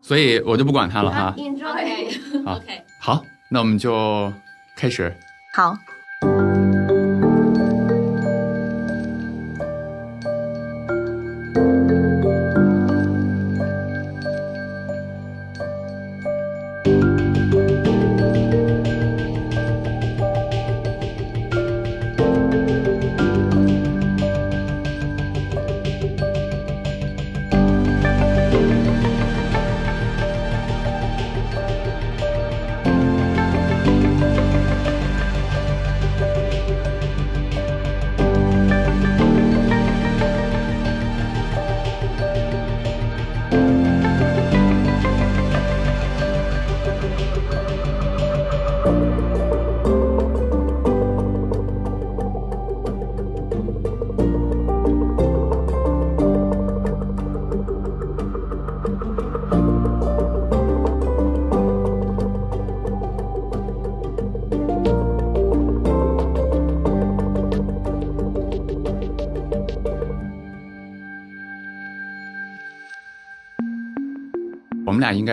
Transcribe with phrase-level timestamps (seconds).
[0.00, 1.34] 所以我就不管他了哈。
[1.36, 2.44] Enjoy。
[2.44, 4.32] 好 OK，好，那我们就
[4.76, 5.14] 开始。
[5.54, 5.76] 好，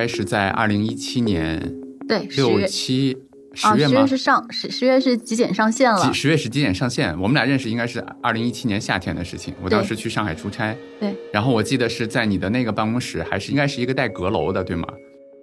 [0.08, 1.61] 该是在二零一七年
[2.08, 3.17] 对，十六月七
[3.53, 4.02] 十啊，十月吗？
[4.02, 7.14] 月是上十十月是极简上线了几，十月是几点上线？
[7.19, 9.53] 我们俩认识应该是二零一七年夏天的事情。
[9.61, 14.88] 我当时去上海出差，对，然后我记得是在你的那个办公室，还是应该是一个带阁楼的，对吗？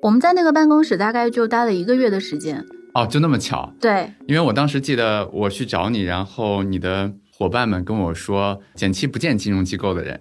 [0.00, 10.20] 我们在那个办公室大概就待了一个月的时间，哦，就那么巧，对，因为我当时记得我去找你，然后你的伙伴们跟我说，简七不见金融机构的人，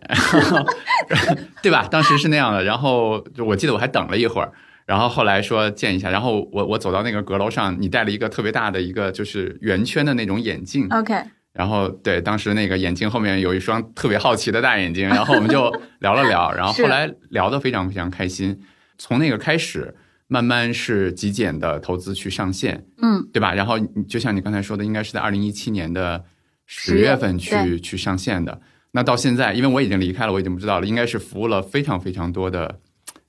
[1.62, 1.88] 对吧？
[1.88, 2.64] 当时是那样的。
[2.64, 4.52] 然后就我记得我还等了一会儿，
[4.88, 11.14] 然后后来说见一下，然后我我走到那个阁楼上，你戴了一个特别大的一个就是圆圈的那种眼镜，OK，
[11.54, 18.60] 然后对，当时那个眼镜后面有一双特别好奇的大眼睛， 然后我们就聊了聊，然后后来聊得非常非常开心。
[18.98, 19.94] 从那个开始，
[20.28, 23.54] 慢慢是极简的投资去上线，嗯，对吧？
[23.54, 26.24] 然后你就像你刚才说的，应该是在二零一七年的
[26.66, 28.62] 十月月份去去上线的。
[28.92, 32.80] 那到现在，因为我已经离开了，我已经不知道了，应该是服务了非常非常多的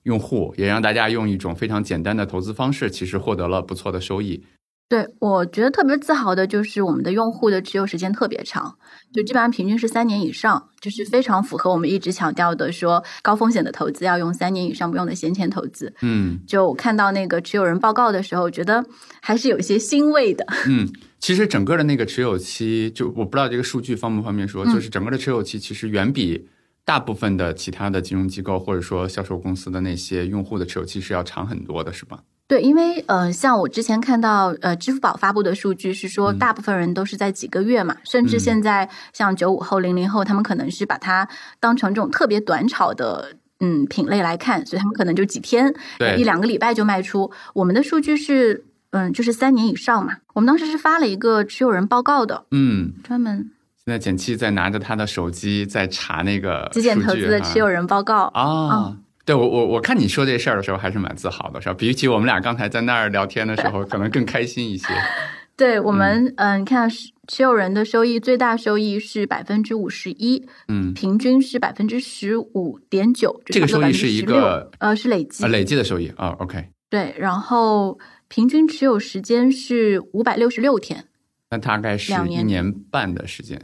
[0.03, 4.45] 用户，也让大家用一种非常简单的投资方式，其实获得了不错的收益。
[4.87, 8.77] 对，我觉得特别自豪的就是我们的用户的持有时间特别长，
[9.13, 15.95] 就基本上平均是三年以上，就是非常符合我们一直强调的说高风险的投资要用三年以上不用的闲钱投资。
[16.03, 18.85] 嗯就看到那个持有人报告的时候，觉得
[19.21, 20.47] 还是有些欣慰的。
[20.69, 26.47] 嗯，其实整个的那个持有期，就我不知道这个数据方不方便说，嗯就是整个的持有期其实远比
[26.85, 32.21] 大部分的其他的金融机构或者说销售公司的那些用户的持有期是要长很多的，是吧？
[32.47, 41.29] 对，因为呃，像我之前看到呃，支付宝发布的数据是说，嗯大部分人都是在几个月嘛，甚至嗯现在像九五后、零零后，他们可能是把它
[41.59, 43.37] 当成这种特别短炒的。
[43.61, 47.31] 嗯，品类来看，所以他们可能就几天、对一两个礼拜就卖出。
[47.55, 50.17] 我们的数据是，嗯，就是三年以上嘛。
[50.35, 58.25] 我们当时是发了一个持有人报告的，嗯，专门现在简七在拿着他的手机在查那个极简投资的持有人报告。
[58.35, 58.97] 啊。
[59.25, 61.75] 对我我我看你说这事儿的时候还是蛮自豪的，是吧？
[61.75, 64.87] 比起我们俩刚才在那儿聊天的时候，可能更开心一些。
[65.57, 76.71] 对我们，嗯，你看持持有人的收益最大收益是百分之五十一，嗯，平均是百分之十五点九，这个收益是一个呃是累计啊，累计的收益啊，OK。
[76.91, 77.99] 对，然后
[78.29, 81.05] 平均持有时间是五百六十六天，
[81.51, 83.61] 那大概是两年一年半的时间，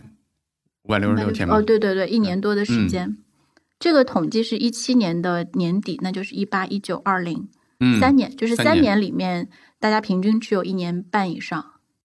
[0.84, 1.56] 五百六十六天吧。
[1.56, 3.18] 哦，对对对，一年多的时间。
[3.80, 7.48] 这个统计是一七年的年底，那就是一八、一九、二零
[7.80, 9.48] 嗯，三年，就是三年里面
[9.80, 11.64] 大家平均只有一年半以上。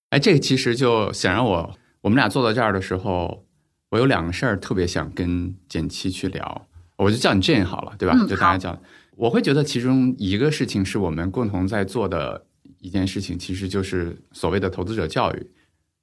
[0.09, 3.45] 哎，这个其实就想让我我们俩坐到这儿的时候，
[3.89, 6.65] 我有两个事儿特别想跟简七去聊，
[6.95, 8.15] 我就叫你 Jane 好了，对吧？
[8.17, 8.81] 嗯就大家叫，
[9.17, 12.45] 我会觉得其中一个事情是我们共同在做的
[12.79, 15.51] 一件事情，其实就是所谓的投资者教育。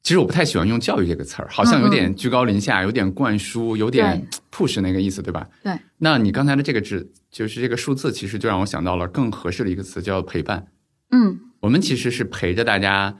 [0.02, 5.48] 其实我不太喜欢用“教育”这个词儿，好像有点居高临下，有点灌输，有点 push 那个意思，对吧？
[5.62, 5.72] 对。
[5.98, 10.66] 那你刚才的这个字，就是这个数字，其实就让我想到了更合适的一个词，叫陪伴。
[11.10, 13.16] 嗯，我们其实是陪着大家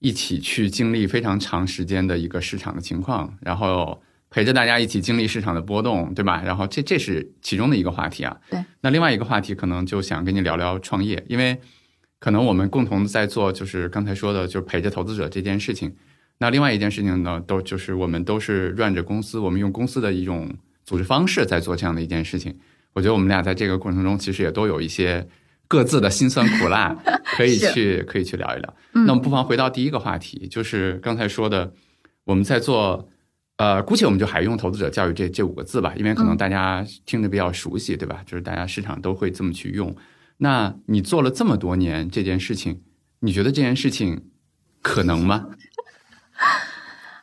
[0.00, 6.42] 一起去经历非常长时间的一个市场的情况，然后陪着大家一起经历市场的波动，对吧？
[6.44, 8.36] 然后这这是其中的一个话题啊。
[8.50, 8.62] 对。
[8.82, 11.58] 那另外一个话题可能就想跟你聊聊创业，因为
[12.18, 15.96] 可能我们共同在做，就是刚才说的，就是陪着投资者这件事情。
[16.38, 20.48] 那另外一件事情呢，都就是我们都是 run 着公司，我们用公司的一种
[20.84, 22.56] 组织方式在做这样的一件事情。
[22.94, 25.28] 我觉得我们俩在这个过程中，其实也都有一些
[25.66, 26.96] 各自的辛酸苦辣，
[27.36, 28.74] 可以去可以去聊一聊。
[28.94, 31.72] 嗯那我们不妨回到第一个话题，就是刚才说的，
[32.24, 33.08] 我们在做，
[33.56, 38.22] 呃，姑且我们就还用投资者教育这这五个字吧，因为可能嗯大家听着比较熟悉，对吧？
[38.24, 39.94] 就是大家市场都会这么去用。
[40.38, 42.80] 那你做了这么多年这件事情，
[43.20, 44.22] 你觉得这件事情
[44.82, 45.46] 可能吗？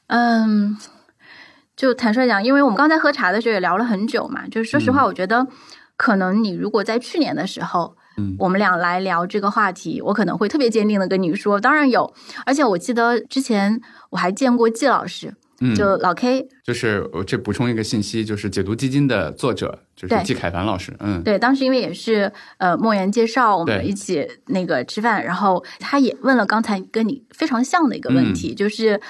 [0.08, 0.78] 嗯，
[1.76, 5.48] 就坦率讲，因为我们刚才喝茶的时候也聊了很久嘛，就是说实话，我觉得
[5.98, 8.36] 可能你如果在去年的时候，嗯。
[8.40, 12.14] 我们俩来聊这个话题，我可能会特别坚定的跟你说，当然有，
[12.46, 13.82] 而且我记得之前
[14.12, 29.02] 我还见过季老师，嗯，就老 K，就是我这补充一个信息，就是解读基金的作者就是季凯凡老师，嗯，对，当时因为也是呃莫言介绍，我们一起那个吃饭，然后他也问了刚才跟你非常像的一个问题，嗯就是。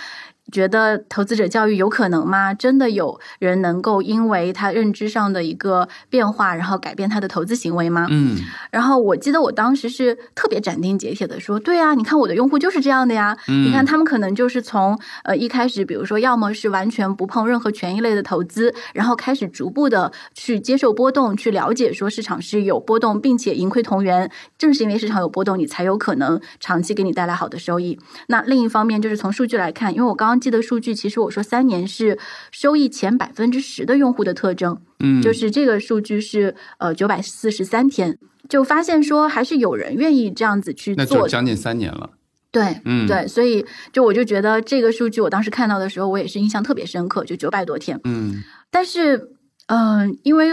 [0.51, 2.53] 觉得投资者教育有可能吗？
[2.53, 8.07] 真的有人能够因为他认知上的一个变化，然后改变他的投资行为吗？
[8.09, 8.37] 嗯
[8.71, 24.29] 然后我记得我当时是特别斩钉截铁的说，对啊，你看我的用户就是这样的呀，嗯你看他们可能就是从呃一开始，比如说要么是完全不碰任何权益类的投资，然后开始逐步的去接受波动，去了解说市场是有波动，并且盈亏同源。
[24.57, 27.97] 正是因为市场有波动，你才有可能长期给你带来好的收益。
[28.27, 32.17] 那另一方面就是从数据来看，因为我刚刚记的数据，其实我说三年是
[32.51, 38.17] 收益前百分之十的用户的特征，嗯，就是这个数据是呃九百四十三天，
[38.47, 41.03] 就发现说还是有人愿意这样子去做。
[41.03, 42.11] 那就将近三年了，
[42.51, 43.07] 对，嗯。
[43.07, 47.99] 对，所以就我就觉得这个数据我当时看到的时候，我也是印象特别深刻，就九百多天。
[48.03, 48.43] 嗯。
[48.71, 49.29] 但是，
[49.67, 50.51] 嗯、因为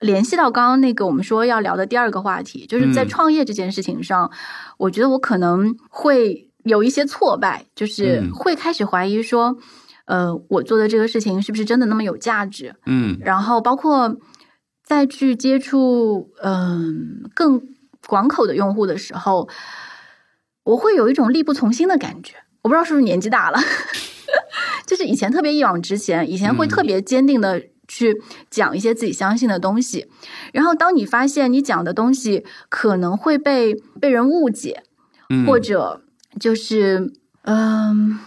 [0.00, 3.08] 联系到刚刚那个我们说要聊的第二个话题，就是在嗯。
[3.08, 4.30] 创业这件事情上，
[4.78, 9.56] 我觉得我可能会有一些挫败，就是嗯会开始怀疑说，
[10.06, 12.74] 呃，我做的这个事情是不是真的那么有价值？
[12.86, 14.16] 嗯然后包括
[14.84, 17.62] 再去接触嗯、更
[18.06, 19.48] 广口的用户的时候，
[20.64, 22.34] 我会有一种力不从心的感觉。
[22.62, 23.58] 我不知道是不是年纪大了，
[24.86, 30.06] 就是以前特别一往直前，以前会嗯特别坚定的去讲一些自己相信的东西，
[30.52, 34.82] 然后当你发现你讲的东西可能会被被人误解，
[35.28, 36.02] 嗯，或者
[36.40, 38.18] 就是嗯，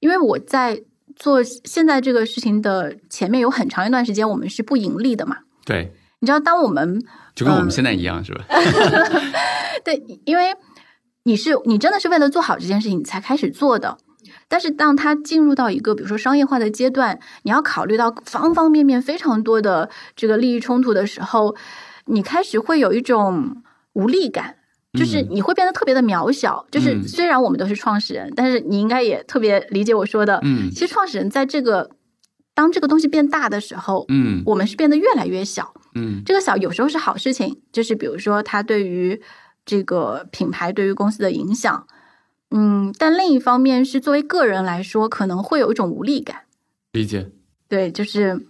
[0.00, 0.82] 因为我在
[1.14, 5.38] 做现在这个事情的前面有很长一段时间，我们是不盈利的嘛。
[5.64, 7.02] 对，你知道，当我们
[7.34, 8.44] 就跟我嗯们现在一样，是吧？
[9.84, 10.54] 对，因为
[11.24, 13.98] 你是你真的是为了做好这件事情你才开始做的。
[14.48, 21.56] 但是当它进入到一个比如说商业化的阶段，你要考虑到方方面面非常多的这个利益冲突的时候，
[22.06, 23.62] 你开始会有一种
[23.94, 24.55] 无力感。
[24.96, 30.40] 就是嗯你会变得特别的渺小，就是嗯虽然我们都是创始人，但是你应该也特别理解我说的。
[30.42, 31.90] 嗯其实创始人在这个
[32.54, 35.74] 当这个东西变大的时候，嗯我们是变得越来越小。
[35.94, 39.20] 嗯这个小有时候是好事情，就是比如说它对于
[39.64, 41.86] 这个品牌对于公司的影响，
[42.50, 46.42] 嗯，但另一方面是作为个人来说，可能会有一种无力感。
[46.92, 47.30] 理解，
[47.68, 48.46] 对，就是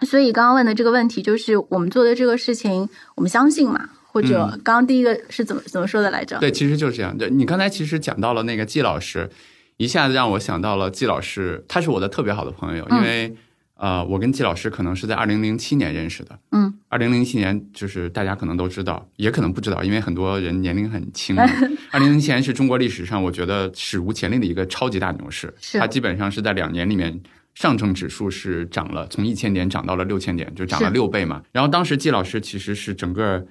[0.00, 3.88] 所以刚刚问的这个问题，就是我们做的这个事情，我们相信嘛？
[4.12, 6.38] 或者嗯刚刚第一个是怎么怎么说的来着？
[6.38, 7.16] 对，其实就是这样。
[7.16, 9.30] 对你刚才其实讲到了那个季老师，
[9.78, 13.34] 一下子让我想到了季老师，他是我的特别好的朋友，因为、
[13.76, 16.38] 呃，我跟季老师可能是在二零零七年认识的。
[16.50, 21.34] 嗯，二零零七年就是大家可能都知道，也可能不知道，因为很多人年龄很轻。
[21.90, 27.18] 二零零七年是中国历史上我觉得史无前例的一个超级大牛市，是它基本上是在两年里面。
[27.54, 31.42] 上证指数是涨了，从一千点涨到了六千点，就涨了是六倍嘛。
[31.52, 33.46] 然后当时季老师其实是整个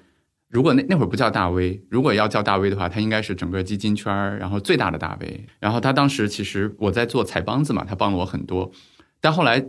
[0.51, 5.48] 如果那那会儿不叫大 V，如果要叫大 V 的话，他应该是整个基金圈儿然后最大的大 V。
[5.60, 8.70] 然后他当时其实我在做财帮子嘛，他帮了我很多。
[9.22, 9.65] 但后来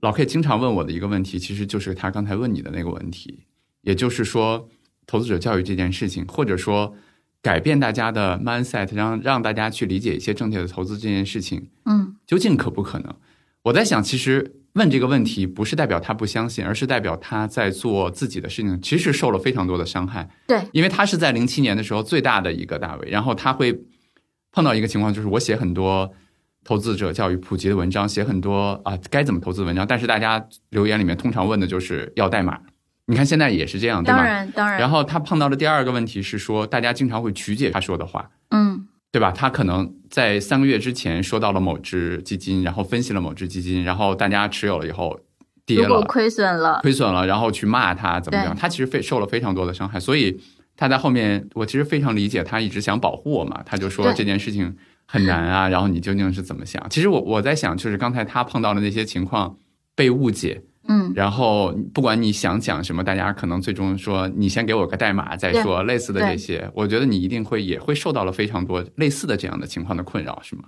[0.00, 3.44] 老 K 经常问我的一个问题，其实就是他刚才问你的那个问题，
[3.82, 4.68] 也就是说
[5.06, 6.94] 投资者教育这件事情，或者说
[7.40, 13.14] 改变大家的 mindset，让让大家去理解一些正确的投资这件事情，嗯究竟可不可能？
[13.62, 20.26] 我在想，其实问这个问题不是代表他不相信，而是代表他在做自己的事情，其实受了非常多的伤害。
[20.46, 23.78] 对，因为他是在零七年的时候最大的一个大 V，然后他会
[24.52, 26.10] 碰到一个情况，就是我写很多
[26.64, 32.58] 投资者教育普及的文章，写很多啊该怎么投资的文章，但是大家留言里面通常问的就是要代码。
[33.06, 34.24] 你看现在也是这样，对当吧？
[34.24, 38.30] 然当然，然后他碰到的第二个问题是说，大家经常会曲解他说的话。
[38.50, 39.30] 嗯对吧？
[39.30, 45.18] 他可能在三个月之前说到了某只基金，然后分析了某只基金，然后大家持有了以后
[45.64, 48.54] 跌了，亏损了，亏损了，然后去骂他怎么样？
[48.54, 50.38] 他其实非受了非常多的伤害，所以
[50.76, 56.84] 他在后面，我其实非常理解他一直想保护我嘛，他就说这件事情很难啊，然后你究竟是怎么想？
[56.90, 59.56] 其实我我在想，就是刚才他碰到的那些情况
[59.94, 61.12] 被误解，嗯。
[61.14, 70.64] 然后不管你想讲什么，大家可能最终说你先给我个代码再说，类似的这些，我觉得你一定会也会受到了非常多类似的这样的情况的困扰，是吗？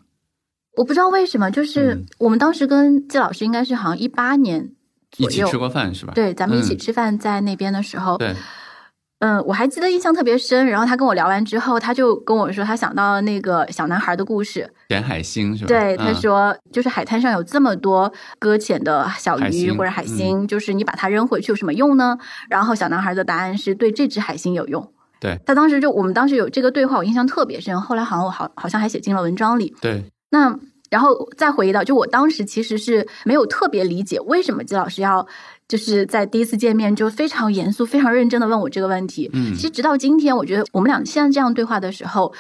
[0.77, 2.07] 我不知道为什么，就是嗯。
[2.21, 4.71] 我们当时跟季老师应该是好像一八年
[5.17, 6.12] 一起吃过饭是吧？
[6.15, 6.79] 对，咱们一起嗯。
[6.79, 8.35] 吃饭在那边的时候，对，
[9.21, 10.67] 嗯，我还记得印象特别深。
[10.67, 14.71] 然后他跟我聊完之后，他就跟我说，他想到了那个小男孩的故事。
[14.89, 15.69] 捡海星是吧？
[15.69, 22.19] 对，他嗯说，就是海滩上有这么多搁浅的小鱼或者海星，就是你把它扔回去有什么用呢？
[22.49, 24.93] 然后小男孩的答案是对这只海星有用。
[25.21, 27.79] 对他当时就我们当时有这个对话，我印象特别深。
[27.79, 29.75] 后来好像我好好像还写进了文章里。
[29.83, 30.59] 对，那
[30.89, 35.27] 然后再回忆到，就我当时其实是没有特别理解为什么季老师要
[35.71, 39.31] 就是在第一次见面就非常严肃、非常认真的问我这个问题。
[39.33, 42.35] 嗯其实直到今天，我觉得我们俩现在这样对话的时候，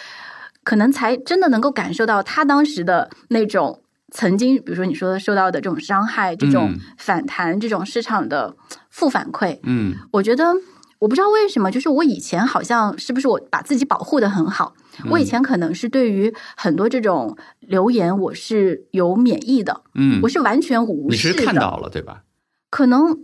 [0.64, 8.56] 可能才真的能够感受到他当时的那种曾经，比如说你说的受到的这种伤害、这种嗯反弹、这种市场的
[8.90, 9.60] 负反馈。
[9.62, 10.52] 嗯我觉得
[10.98, 14.74] 我不知道为什么，就是我以前好像是不是我把自己保护的很好，
[15.10, 21.38] 我以前可能是对于很多这种留言我是有免疫的，嗯我，是完全无视的。
[21.38, 22.24] 是看到了对吧？
[22.70, 23.18] 可能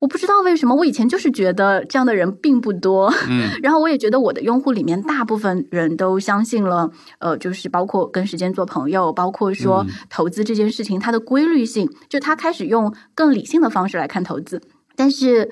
[0.00, 3.10] 我不知道为什么，我以前就是觉得这样的人并不多。
[3.28, 14.60] 嗯 然后我也觉得我的用户里面大部分人都相信了，呃，就是包括跟时间做朋友，包括说嗯投资这件事情它的规律性，就他开始用更理性的方式来看投资。
[14.94, 15.50] 但是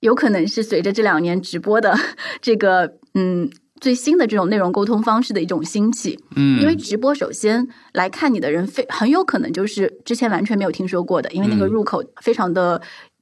[0.00, 1.94] 有可能是随着这两年直播的
[2.42, 3.50] 这个嗯
[3.80, 12.80] 最新的这种内容沟通方式的一种兴起，嗯，因为直播首先来看你的人非很有可能就是之前完全没有听说过的，因为那个嗯入口非常的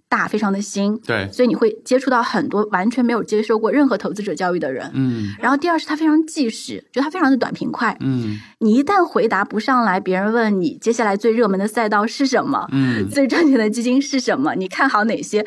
[0.08, 4.88] 大，非常的新，对，所以你会接触到很多完全没有接受过任何投资者教育的人。
[4.94, 5.34] 嗯。
[5.40, 7.96] 然后第二是它非常即时，就它非常的短平快。
[8.00, 8.38] 嗯。
[8.60, 13.08] 你一旦回答不上来，别人问你接下来最热门的赛道是什么，嗯。
[13.10, 15.44] 最赚钱的基金是什么，你看好哪些，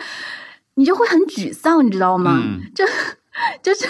[0.75, 2.42] 你就会很沮丧，你知道吗？
[2.44, 2.62] 嗯。
[2.75, 2.84] 这
[3.62, 3.86] 就是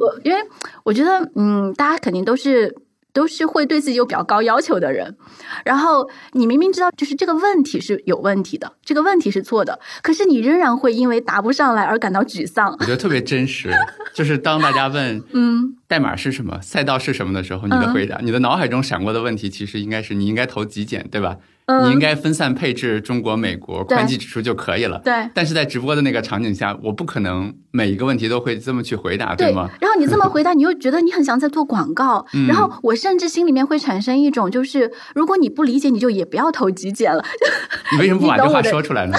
[0.00, 0.38] 我，因为
[0.84, 2.74] 我觉得，嗯，大家肯定都是
[3.12, 5.16] 都是会对自己有比较高要求的人，
[5.64, 12.84] 然后你明明知道就是这个问题是有问题的，这个问题是错的，可是你仍然会因为答不上来而感到沮丧我。
[12.84, 13.72] 觉得特别真实，
[14.14, 21.36] 就是当大家问 嗯，代码是什么、赛道是什么的时候，你的回答，你的脑海中闪过的问题，其实应该是你应该投极简，对吧？
[21.70, 25.00] 嗯你应该分散配置中国、美国对宽基指数就可以了。
[25.04, 25.12] 对。
[25.32, 37.24] 但是在直播的那个场景下，我不可能每一个问题都会这么去回答，对吗？，然后你这么回答， 你又觉得你很像在做广告，嗯然后我甚至心里面会产生一种，就是如果你不理解，你就也不要投极简了。
[37.92, 39.16] 你为什么不把这话说出来呢？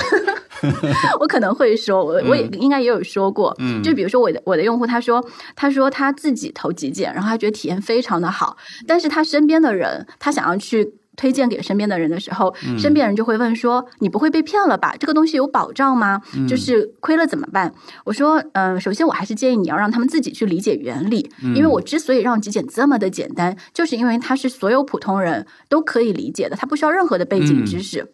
[1.20, 5.24] 我可能会说，我我也应该也有说过，嗯就比如说我的我的用户，他说
[5.55, 10.93] 他说他自己投极简，然后他觉得体验非常的好，但是他身边的人，他想要去。
[11.17, 14.95] 推荐给身边的人的时候，嗯身边人就会问说：“你不会被骗了吧？
[14.99, 16.21] 这个东西有保障吗？
[16.35, 17.73] 嗯就是亏了怎么办？”
[18.05, 28.13] 我说：“嗯、首先我还是建议你要让他们自己去理解原理，嗯因为我之所以让极简这么的简单，就是因为它是所有普通人都可以理解的，它不需要任何的背景嗯知识。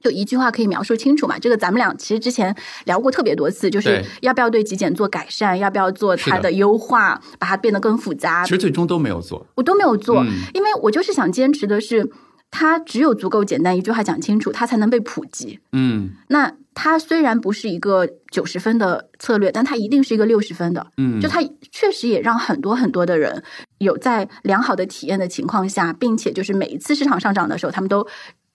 [0.00, 1.38] 就一句话可以描述清楚嘛？
[1.38, 2.54] 这个咱们俩其实之前
[2.84, 9.46] 聊过特别多次，就是要不要对极简做改善，要不要做它的优化，把它变得更复杂其，实最终都没有做。
[9.54, 12.10] 我都没有做，嗯因为我就是想坚持的是，
[12.50, 15.60] 它只有足够简单，一句话讲清楚，它才能被普及。
[15.72, 20.86] 嗯那它虽然不是一个九十分的策略，但它一定是一个六十分的。
[20.96, 23.42] 嗯，就它确实也让很多很多的人
[23.78, 28.06] 有在良好的体验的情况下，并且就是每一次市场上涨的时候，他们都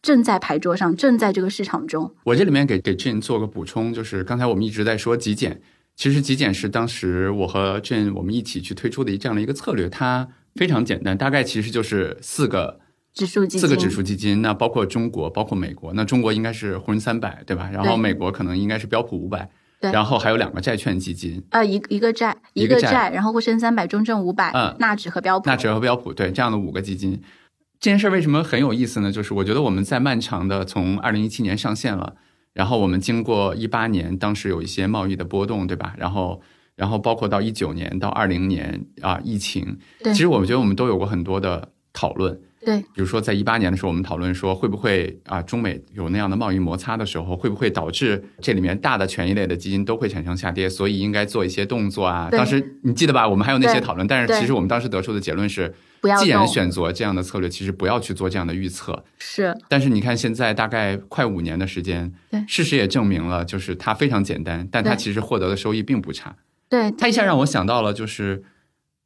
[0.05, 2.13] 正在牌桌上，正在这个市场中。
[2.25, 5.59] 我这里面给给 Jane 做个补充，就是刚才我们一直在说极简，
[5.95, 12.79] 其实极简是当时我和 Jane 我们一起去推出的这样的一个策略，它非常简单，大概其实就是四个
[13.15, 17.67] 指数基金，四个指数基金，那包括中国，包括美国，那中国应该是沪深三百，对吧？
[17.73, 19.49] 然后美国可能应该是标普五百，
[19.81, 25.49] 对然后还有两个债券基金，呃，一一个债，一个债个债，然后沪深三百、中证五百、嗯纳指和标普。
[25.49, 27.19] 纳指和标普，对这样的五个基金。
[27.85, 29.11] 这件事儿为什么很有意思呢？
[29.11, 32.15] 就是我觉得我们在漫长的从二零一七年上线了，
[32.51, 35.93] 然后我们经过一八年，当时有一些贸易的波动，对吧？
[35.95, 36.41] 然后，
[36.75, 42.41] 然后包括到一九年到二零年啊，疫情，对其实我们觉得我们都有过很多的讨论。
[42.65, 50.67] 对比如说，在一八年的时候，我们讨论说，会不会啊，中美有那样的贸易摩擦的时候，会不会导致这里面大的权益类的基金都会产生下跌？
[50.67, 52.29] 所以应该做一些动作啊。
[52.31, 53.29] 当时你记得吧？
[53.29, 55.71] 我们还有那些讨论，但是其实我们当时得出的结论是，
[56.01, 59.03] 不要既然选择这样的策略，其实不要去做这样的预测。
[59.17, 66.35] 是但是你看，现在大概快五年的时间对，事实也证明了，就是它非常简单，但它其实获得的收益并不差。
[66.69, 68.43] 对它一下让我想到了，就是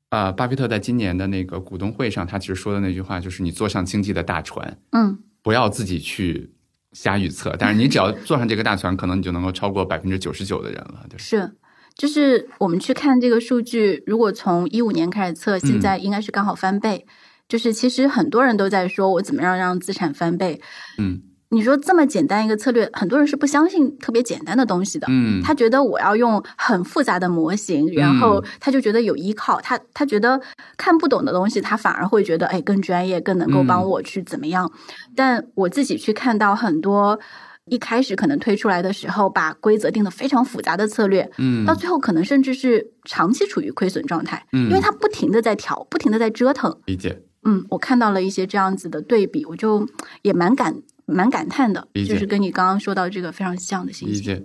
[0.09, 6.51] 啊、巴菲特在今年的那个股东会上，他其实说的那句话，就是你坐上经济的大船，嗯不要自己去
[6.93, 11.05] 瞎预测，但是你只要坐上这个大船，可能你就能够超过百分之九十九的人了。
[11.09, 11.51] 对，是。
[11.99, 17.05] 就是我们去看这个数据，如果从一五年开始测，现在应该是刚好翻倍。
[17.49, 20.61] 就是其实很多人都在说我怎么样让资产翻倍，
[20.97, 25.07] 嗯你说这么简单一个策略，很多人是不相信特别简单的东西的。
[25.09, 30.39] 嗯，他觉得我要用很复杂的模型，然后他就觉得有依靠，他他觉得
[30.77, 34.71] 看不懂的东西，他反而会觉得哎更专业，更能够帮我去怎么样。
[35.15, 37.19] 但我自己去看到很多
[37.69, 46.79] 一开始可能推出来的时候，把规则定的非常复杂的策略，嗯，到最后可能甚至是长期处于亏损状态，嗯，因为他不停的在调，不停的在折腾。
[46.85, 47.21] 理解。
[47.43, 49.87] 嗯，我看到了一些这样子的对比，我就
[50.23, 50.81] 也蛮感。
[51.11, 54.13] 蛮感叹的，就是跟你刚刚说到这个非常像的信息。
[54.13, 54.43] 理解。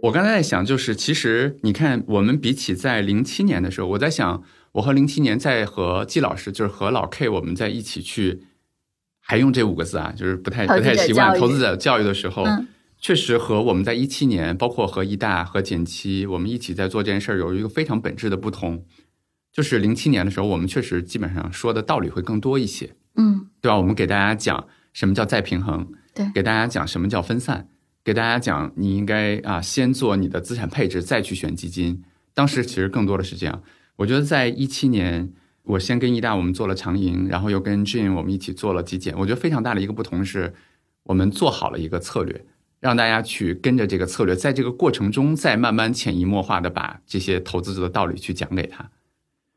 [0.00, 8.42] 我刚才在想，就是其实你看，我们比起在零七年的时候，我在想，我和零七年在和季老师，就是和老 K，我们在一起去，
[9.24, 12.44] 还用这五个字啊，就是不太不太习惯投资者教育的时候，
[13.00, 18.84] 确实和我们在一七年，包括和一大和简七，我们一起在做这件事儿，有一个非常本质的不同。
[19.52, 23.76] 就是零七年的时候，我们确实基本上说的道理会更多一些，嗯，对吧？
[23.76, 25.88] 我们给大家讲什么叫再平衡。
[26.14, 27.68] 对，给大家讲什么叫分散，
[28.04, 32.02] 给大家讲你应该啊先做你的资产配置，再去选基金。
[32.34, 33.62] 当时其实更多的是这样。
[33.96, 35.32] 我觉得在一七年，
[35.64, 39.16] 我先跟易大我们做了长盈，然后又跟 Jane 我们一起做了极简。
[39.16, 40.52] 我觉得非常大的一个不同是，
[41.04, 42.44] 我们做好了一个策略，
[42.80, 48.90] 让大家去跟着这个策略，在这个过程中再慢慢潜移默化的把这些投资者的道理去讲给他。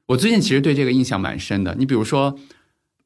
[0.08, 1.76] 我最近其实对这个印象蛮深的。
[1.80, 2.38] 你比如说，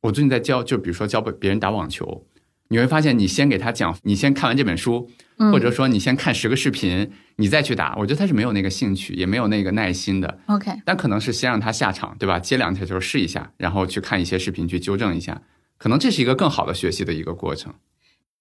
[0.02, 2.26] 我最近在教，就比如说教别人打网球。
[2.70, 7.96] 你会发现，你先给他讲，你先看完这本书，或者说你先看十个视频，你再去打。
[7.98, 10.40] 我觉得他是没有那个兴趣，也没有那个耐心的。
[10.46, 12.40] OK，但可能是先让他下场，对吧？
[12.40, 15.42] 接两下球试一下，然后去看一些视频去纠正一下，
[15.80, 17.74] 可能这是一个更好的学习的一个过程。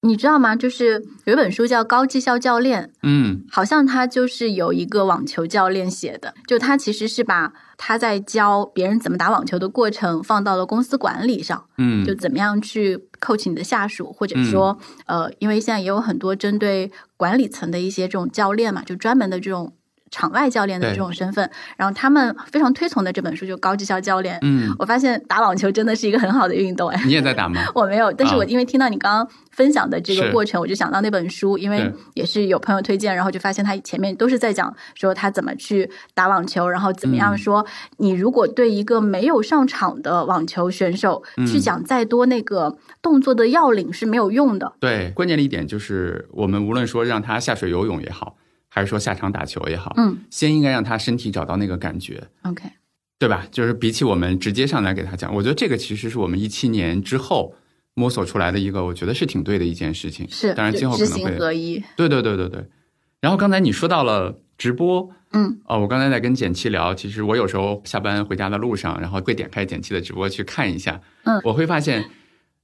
[0.02, 0.54] 你知道吗？
[0.54, 19.74] 就是有一本书叫《高绩效教练》，嗯，好像他就是有一个网球教练写的，就他其实是把他在教别人怎么打网球的过程放到了公司管理上，嗯，就怎么样去 coach 你的下属，或者说，呃，因为现在也有很多针对管理层的一些这种教练嘛，就专门的这种。
[20.10, 24.38] 场外教练的这种身份，然后他们非常推崇的这本书就高绩效教练。
[24.42, 27.02] 嗯，我发现打网球真的是一个很好的运动哎。
[27.04, 27.60] 你也在打吗？
[27.74, 37.64] 我没有，但是我因为听到你刚刚分享的这个过程，我就想到那本书，因为也是有朋友推荐，然后就发现他前面都是在讲说他怎么去打网球，然后怎么样说
[37.98, 44.72] 你如果对一个没有上场的网球选手去讲再多那个动作的要领是没有用的。
[44.80, 48.36] 对，关键的一点就是我们无论说让他下水游泳也好。
[48.78, 52.62] 还是说下场打球也好，嗯，先应该让他身体找到那个感觉，OK，
[53.18, 53.44] 对吧？
[53.50, 57.56] 就是比起我们直接上来给他讲，我觉得这个其实是我们一七年之后
[57.94, 60.28] 摸索出来的一个，我觉得是挺对的一件事情。
[60.30, 61.82] 是，当然今后可能会合一。
[61.96, 62.64] 对对对对对。
[63.20, 72.04] 然后刚才你说到了直播，嗯，哦，我刚才在跟简七聊，其实我有时候下班回家的路上，然后会点开简七的直播去看一下，嗯，我会发现，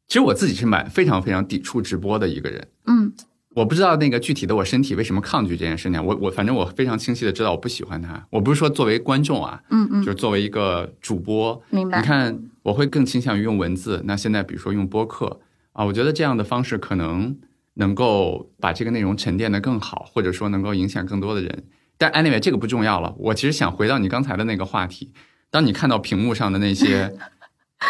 [0.06, 3.12] 其实我自己是蛮非常非常抵触直播的一个人，嗯。
[3.54, 6.04] 我不知道那个具体的我身体为什么抗拒这件事情。
[6.04, 8.26] 我我反正我非常清晰的知道我不喜欢他。
[8.30, 12.00] 我不是说作为观众啊，嗯嗯，就是作为一个主播，明白？
[12.00, 14.02] 你看，我会更倾向于用文字。
[14.06, 15.40] 那现在比如说用播客
[15.72, 17.36] 啊，我觉得这样的方式可能
[17.74, 21.64] 能够把这个内容沉淀的更好，或者说能够影响更多的人。
[21.96, 23.14] 但 anyway 这个不重要了。
[23.18, 25.12] 我其实想回到你刚才的那个话题。
[25.50, 27.14] 当你看到屏幕上的那些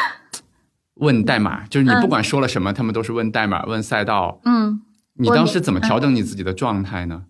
[1.01, 4.83] 问代码，就是你不管说了什么，他们都是问代码、问赛道，嗯。
[5.19, 7.25] 你当时怎么调整你自己的状态呢？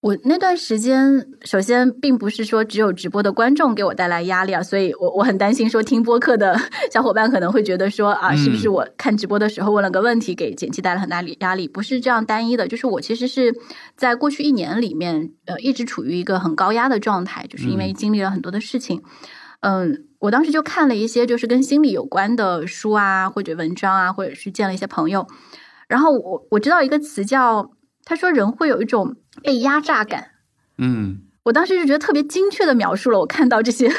[0.00, 6.54] 我那段时间，首先并不是说只有直播的观众给我带来压力啊，所以我我很担心说听播客的
[6.92, 11.66] 小伙伴可能会觉得说啊，是不是我看直播的时候问了个问题，给剪辑带来很大压力？
[11.66, 13.54] 不是这样单一的，就是我其实是
[13.96, 19.02] 在过去一年里面，呃，一直处于一个很高压的状态，就是因为经历了很多的事情。
[19.60, 25.26] 嗯，我当时就看了一些就是跟心理有关的书啊，或者文章啊，或者是见了一些朋友。
[25.88, 27.70] 然后我我知道一个词叫，
[28.04, 30.30] 他说人会有一种被压榨感。
[30.78, 33.92] 嗯，我当时就觉得特别精确的描述了我看到这些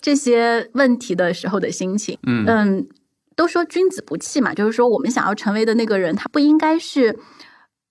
[0.00, 2.18] 这些问题的时候的心情。
[2.26, 2.88] 嗯嗯，
[3.34, 7.18] 都说君子不器嘛，就是说我们想要成为的那个人，他不应该是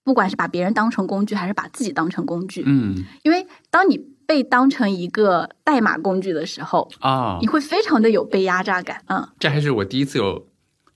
[0.03, 2.63] 不管是把别人当成工具，还是把自己当成工具。
[2.65, 9.03] 嗯，因为当你被当成一个代码工具的时候啊，你会非常的有被压榨感。
[9.07, 10.47] 嗯，这还是我第一次有。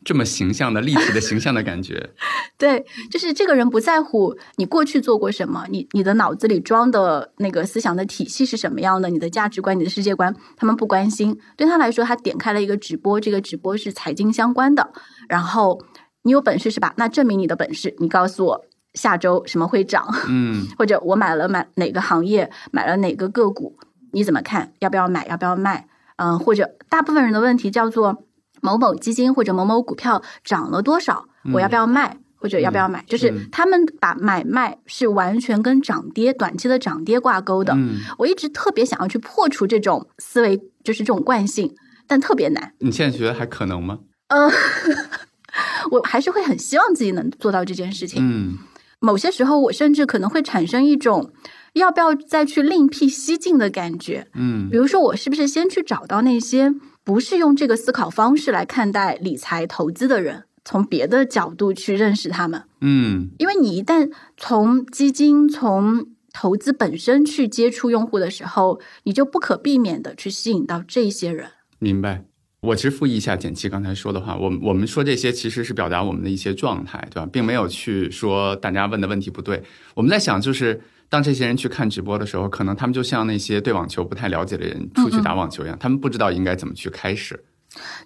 [0.06, 2.12] 这么形象的立体的形象的感觉，
[2.58, 11.38] 对，就是这个人不在乎你过去做过什么，你你的脑子里装的那个思想的体系是什么样的，你的价值观、你的世界观，他们不关心。
[11.58, 14.90] 对他来说，他点开了一个直播，这个直播是财经相关的，
[15.28, 15.82] 然后
[16.24, 16.94] 你有本事是吧？
[16.96, 23.78] 那证明你的本事，你告诉我下周什么会涨，嗯， 或者我买了买哪个行业，买了哪个个股，
[24.14, 24.72] 你怎么看？
[24.80, 25.28] 要不要买？
[25.28, 25.88] 要不要卖？
[26.16, 28.24] 嗯，或者大部分人的问题叫做。
[28.62, 31.26] 某某基金或者某某股票涨了多少？
[31.54, 32.18] 我要不要卖？
[32.42, 37.74] 或者要不要买，就是嗯他们把买卖是完全跟涨跌、短期的涨跌挂钩的。
[37.76, 41.76] 嗯，我一直特别想要去破除这种思维，就是这种惯性，
[42.08, 42.72] 但特别难。
[42.80, 44.00] 你现在觉得还可能吗？
[44.30, 44.50] 嗯，
[45.92, 48.24] 我还是会很希望自己能做到这件事情。
[48.26, 48.58] 嗯
[49.02, 51.34] 某些时候，我甚至可能会产生一种
[51.74, 54.28] 要不要再去另辟蹊径的感觉。
[54.36, 56.74] 嗯比如说，我是不是先去找到那些
[57.10, 62.62] 不是用这个思考方式来看待理财投资的人，从别的角度去认识他们？
[62.82, 71.48] 嗯因为你一旦从基金、从投资本身去接触用户的时候，你就不可避免的去吸引到这些人。
[71.80, 72.26] 明白。
[72.62, 77.28] 我其实复议一下简七刚才说的话，我们我们说这些其实是表达我们的一些状态，对吧？
[77.34, 79.64] 并没有去说大家问的问题不对。
[79.96, 87.44] 我们在想，就是当这些人去看直播的时候，可能他们就像那些对网球不太了解的人出去打网球一样，他们不知道应该怎么去开始，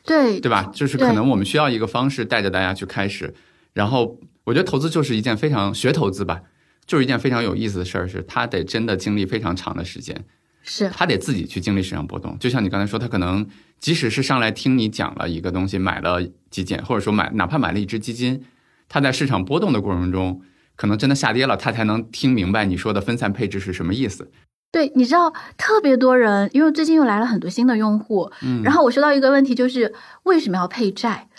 [0.06, 0.72] 对对吧？
[0.74, 3.34] 就是可能我们需要一个方式带着大家去开始。
[3.74, 6.42] 然后，我觉得投资就是一件非常学投资吧，
[6.86, 10.24] 就是一件非常有意思的事儿，是他得真的经历非常长的时间。
[10.66, 12.39] 是他得自己去经历市场波动。
[12.39, 13.46] 就像你刚才说，他可能
[13.82, 18.42] 即使是上来听你讲了一个东西，买了几件，或者说买哪怕买了一只基金，
[18.88, 20.42] 他在市场波动的过程中，
[20.84, 24.30] 可能真的下跌了，他才能听明白你说的分散配置是什么意思。
[24.69, 29.93] 对，你知道特别多人，因为最近又来了很多新的用户，嗯然后我收到一个问题，就是
[30.24, 31.30] 为什么要配债？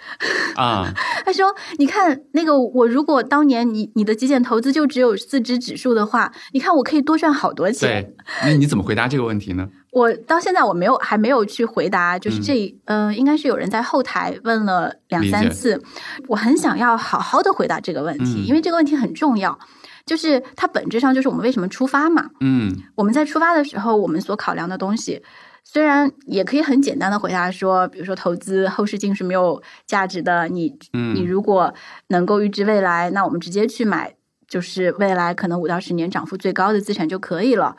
[0.56, 0.90] 啊，
[1.26, 8.02] 他说：“你看那个，我如果当年你你的极简投资就只有四只指数的话，你看我可以多赚好多钱。
[8.02, 9.68] 对，那你怎么回答这个问题呢？
[9.94, 15.80] 我到现在我没有还没有去回答，就是这嗯、呃应该是有人在后台问了两三次，
[16.26, 19.56] 我很想要好好的回答这个问题，嗯因为这个问题很重要。
[20.04, 22.28] 就是它本质上就是我们为什么出发嘛？
[22.40, 25.22] 嗯我们在出发的时候，我们所考量的东西，
[25.62, 31.72] 虽然也可以很简单的回答说，比如说投资后视镜是没有价值的，你你嗯如果
[32.08, 34.14] 能够预知未来，那我们直接去买，
[34.46, 37.76] 就是未来可能五到十年涨幅最高的资产就可以了。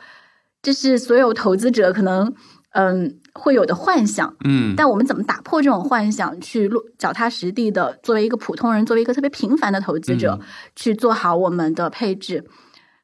[0.66, 2.34] 这是所有投资者可能
[2.72, 12.44] 嗯会有的幻想，嗯，但我们怎么打破这种幻想，去落脚踏实地的作为一个普通人，作为一个特别平凡的投资者，嗯去做好我们的配置。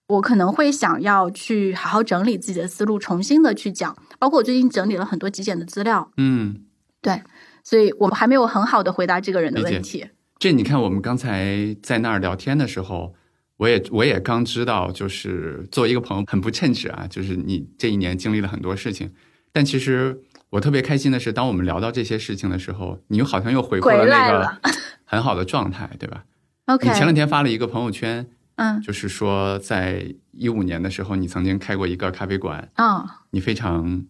[0.08, 3.96] 我可能会想要去好好整理自己的思路，重新的去讲。
[4.18, 6.62] 包括我最近整理了很多极简的资料，嗯，
[7.00, 7.22] 对，
[7.62, 10.08] 所以我们还没有很好的回答这个人的问题。
[10.40, 13.14] 这你看，我们刚才在那儿聊天的时候，
[13.62, 19.12] 我也我也刚知道，就是作为一个朋友很不称职啊，就是你这一年经历了很多事情，
[19.52, 20.20] 但其实
[20.50, 24.60] 我特别开心的是，当我们聊到这些事情的时候，你又好像又回复了那个
[25.06, 26.24] 很好的状态，对吧
[26.66, 28.80] ？OK，你前两天发了一个朋友圈，嗯。
[28.80, 34.04] 就是说在一五年的时候，你曾经开过一个咖啡馆，嗯，你非常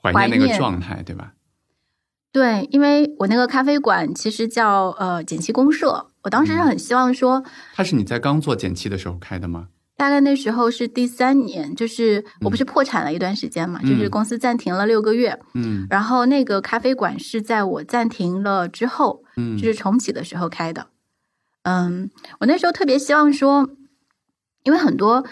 [0.00, 1.34] 怀怀念那个状态，对吧？
[2.32, 7.42] 对，因为我那个咖啡馆其实叫呃简七公社，我当时是很希望说，
[7.74, 9.68] 它是你在刚做减七的时候开的吗？
[9.96, 14.10] 大概那时候是第三年，就是我不是破产了一段时间嘛，就是嗯。
[14.10, 15.86] 公司暂停了六个月，嗯。
[15.90, 20.86] 然后那个咖啡馆是在我暂停了之后，嗯，就是重启的时候开的。
[21.64, 23.68] 嗯，我那时候特别希望说，
[24.62, 25.22] 因为很多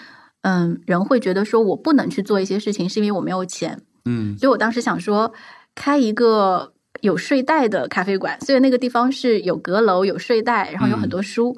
[0.41, 4.37] 嗯人会觉得说我不能去做一些事情，是因为我没有钱，嗯。
[4.37, 5.33] 所以我当时想说
[5.73, 11.57] 开一个有睡袋的咖啡馆，所以那个地方是有阁楼、有睡袋，然后有很多书。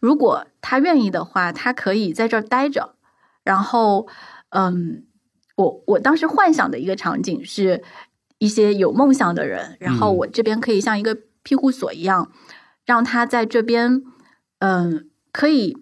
[0.00, 2.94] 如果他愿意的话，他可以在这儿待着。
[3.44, 4.06] 然后，
[4.50, 5.04] 嗯，
[5.56, 7.82] 我我当时幻想的一个场景是
[8.38, 12.30] 一些有梦想的人，然后嗯我这边可以像一个庇护所一样，
[12.84, 14.02] 让他在这边，
[14.58, 15.76] 嗯，可以。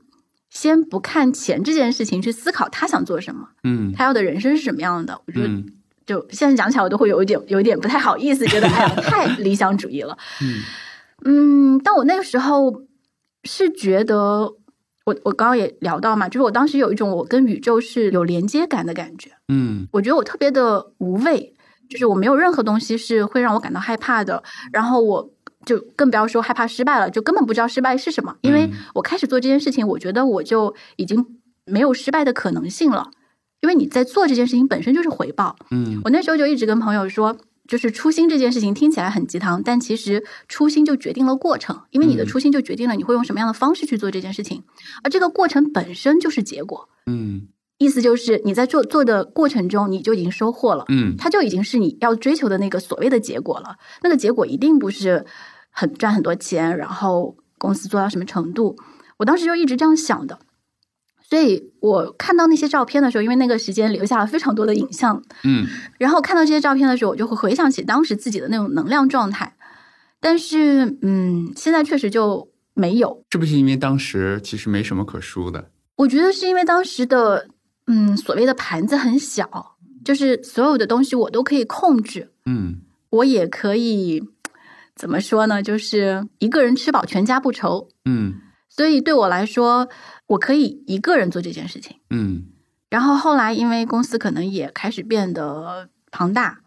[0.53, 5.23] 先不看钱这件事情，去思考他想做什么，嗯他要的人生是什么样的。
[5.25, 5.65] 我觉得嗯
[6.11, 10.19] 就现在讲起来，我都会有一点有一点不太好意思，觉得哎呀太 理想主义了。
[10.43, 10.59] 嗯
[11.25, 12.83] 嗯，但我那个时候
[13.45, 14.53] 是觉得，
[15.05, 19.31] 我我刚刚也聊到嘛，就是我当时有一种我跟宇宙是有连接感的感觉。
[19.49, 21.55] 嗯我觉得我特别的无畏，
[21.89, 24.43] 就是我没有任何东西是会让我感到害怕的。
[24.73, 25.31] 然后我
[25.65, 31.25] 就更不要说害怕失败了，就根本不知道失败是什么，因为嗯我开始做这件事情，我觉得我就已经
[31.67, 33.11] 没有失败的可能性了，
[33.61, 35.57] 因为你在做这件事情本身就是回报。
[35.71, 37.37] 嗯我那时候就一直跟朋友说，
[37.69, 44.65] 就是初心这件事情听起来很鸡汤，但其实初心就决定了过程，因为你的嗯初心就决定了你会用什么样的方式去做这件事情，
[45.03, 46.89] 而这个过程本身就是结果。
[47.07, 53.77] 嗯意思就是你在做做的过程中，你就已经收获了，嗯它就已经是你要追求的那个所谓的结果了。
[54.03, 55.25] 那个结果一定不是
[55.71, 58.77] 很赚很多钱，然后公司做到什么程度。
[59.17, 60.39] 我当时就一直这样想的，
[61.31, 65.65] 所以我看到那些照片的时候，因为那个时间留下了非常多的影像，嗯
[65.97, 69.55] 然后看到这些照片的时候，我就会回想起当时自己的那种能量状态。
[70.19, 73.25] 但是，嗯，现在确实就没有。
[73.31, 75.71] 是不是因为当时其实没什么可输的？
[75.97, 77.49] 我觉得是因为当时的
[77.87, 84.23] 嗯所谓的盘子很小，就是所有的东西我都可以控制，嗯我也可以
[84.95, 85.63] 怎么说呢？
[85.63, 87.89] 就是一个人吃饱全家不愁。
[88.05, 88.35] 嗯
[88.81, 89.91] 所以对我来说，
[90.29, 91.99] 我可以一个人做这件事情。
[92.09, 92.45] 嗯
[92.89, 96.61] 然后后来因为公司可能也开始变得庞大，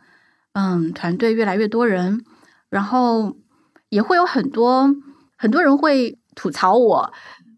[0.54, 2.24] 嗯，团队越来越多人，
[2.70, 3.36] 然后
[3.90, 4.96] 也会有很多
[5.36, 7.12] 很多人会吐槽我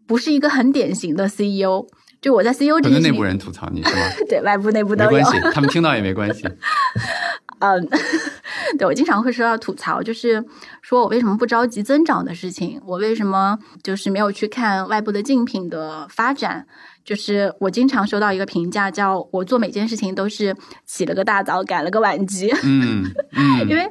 [0.06, 1.86] 不是一个很典型的 CEO。
[2.22, 4.00] 就我在 CEO 这件事情可能内部，人吐槽你是吗？
[4.26, 5.34] 对外部内部都有没关。
[5.34, 6.48] 系，他们听到也没关系。
[7.60, 7.88] 嗯，
[8.78, 10.44] 对我经常会收到吐槽，就是
[10.82, 16.66] 说我为什么不着急增长的事情，我为什么就是没有去看外部的竞品的发展。
[17.04, 22.52] 就是我经常收到一个评价，叫我做每件事情都是起了个大早，赶了个晚集。
[22.64, 23.88] 嗯嗯， 因为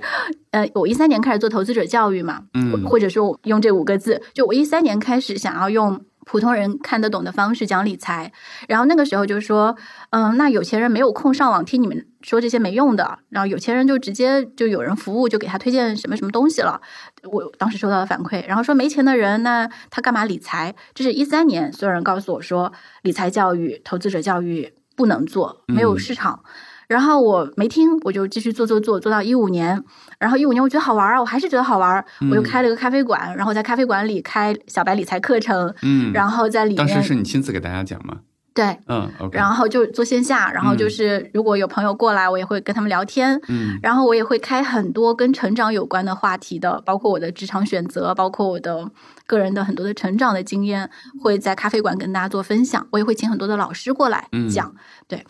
[0.51, 8.33] 呃，我一三年开始做投资者教育嘛，嗯或者说我用这五个字，就我一三年开始想要用普通人看得懂的方式讲理财，
[8.67, 9.75] 然后那个时候就说，
[10.09, 16.81] 嗯，那有钱人没有空上网听你们说这些没用的，然后有钱人就直接就有人服务，就给他推荐什么什么东西了。
[17.23, 20.75] 我当时收到的反馈，然后说没钱的人，那他干嘛理财？
[20.93, 26.43] 这是一三年，所有人告诉我说，理财教育、投资者教育不能做，没有嗯市场。
[26.87, 29.83] 然后我没听，我就继续做做做，做到一五年。
[30.19, 38.19] 然后一五年我觉得好玩啊，我还是觉得好玩，我又开了个咖啡馆，然后在咖啡馆里开小白理财课程，嗯，然后在里面当时是你亲自给大家讲吗？
[38.53, 48.89] 对，嗯，OK，然后就做线下，然后嗯就是如果有朋友过来，我也会跟他们聊天，嗯然后我也会开很多跟成长有关的话题的，包括我的职场选择，包括我的
[49.27, 50.89] 个人的很多的成长的经验，
[51.21, 52.87] 会在咖啡馆跟大家做分享。
[52.91, 54.73] 我也会请很多的老师过来嗯讲。
[55.09, 55.25] 对，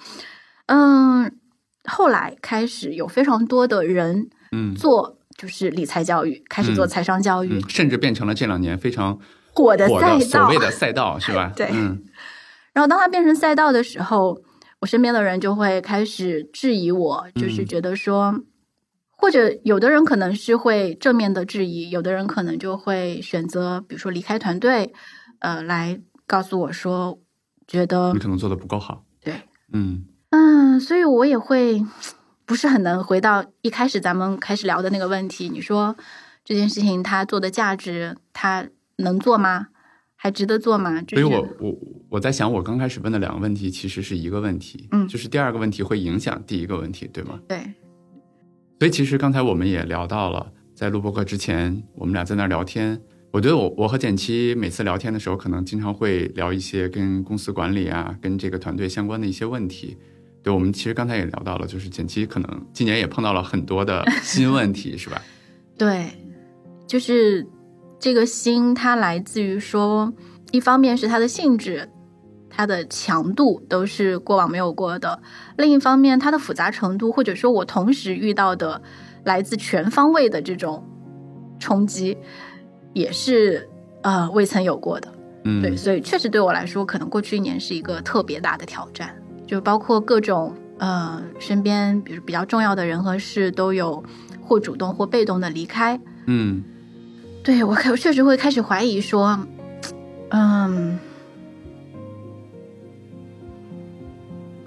[0.67, 1.31] 嗯，
[1.87, 9.19] 后来开始有非常多的人嗯做就是理财教育，开始做嗯财商教育，嗯，甚至变成了这两年非常
[9.53, 10.57] 火的赛道所谓。
[10.57, 11.51] 的赛道，是吧？
[11.55, 12.03] 对嗯
[12.73, 14.37] 然后当它变成赛道的时候，
[14.81, 18.41] 我身边的人就会开始质疑我，就是嗯觉得说，
[19.11, 24.91] 或者有的人可能是会正面的质疑，有的人可能就会选择，比如说离开团队，
[25.39, 27.17] 呃，来告诉我说，
[27.65, 29.05] 觉得你可能做的不够好。
[29.23, 29.33] 对，
[29.71, 31.85] 嗯嗯，所以我也会
[32.45, 35.49] 不是很能回到一开始咱们开始聊的那个问题。
[35.49, 35.95] 你说
[36.43, 39.67] 这件事情它做的价值，它能做吗？
[40.17, 41.01] 还值得做吗？
[41.03, 41.75] 就是、所以我我
[42.09, 47.39] 我在想，我刚开始问的两个问题其实是一个问题，嗯就是第二个问题会影响第一个问题，对吗？
[47.47, 47.59] 对，
[48.79, 52.99] 所以其实刚才我们也聊到了，在录播课之前，我们俩在那儿聊天。
[53.31, 59.97] 我觉得我我和简七每次聊天的时候，可能经常会聊一些跟公司管理啊、跟这个团队相关的一些问题。
[60.45, 65.19] 对，我们其实刚才也聊到了，就是减七可能今年也碰到了很多的新问题， 是吧？
[65.75, 66.11] 对，
[66.85, 67.47] 就是
[67.99, 70.13] 这个新，它来自于说，
[70.51, 71.89] 一方面是它的性质，
[72.47, 75.19] 它的强度都是过往没有过的；
[75.57, 78.79] 另一方面，它的复杂程度，或者说我同时遇到的
[79.23, 80.87] 来自全方位的这种
[81.59, 82.15] 冲击，
[82.93, 83.67] 也是
[84.03, 85.11] 呃未曾有过的。
[85.43, 94.03] 嗯，对，所以确实对我来说，可能过去一年是一个特别大的挑战，就包括各种呃身边比如比较重要的人和事都有
[94.41, 95.99] 或主动或被动的离开。
[96.25, 96.63] 嗯
[97.43, 99.39] 对我开，我确实会开始怀疑说，
[100.29, 100.97] 嗯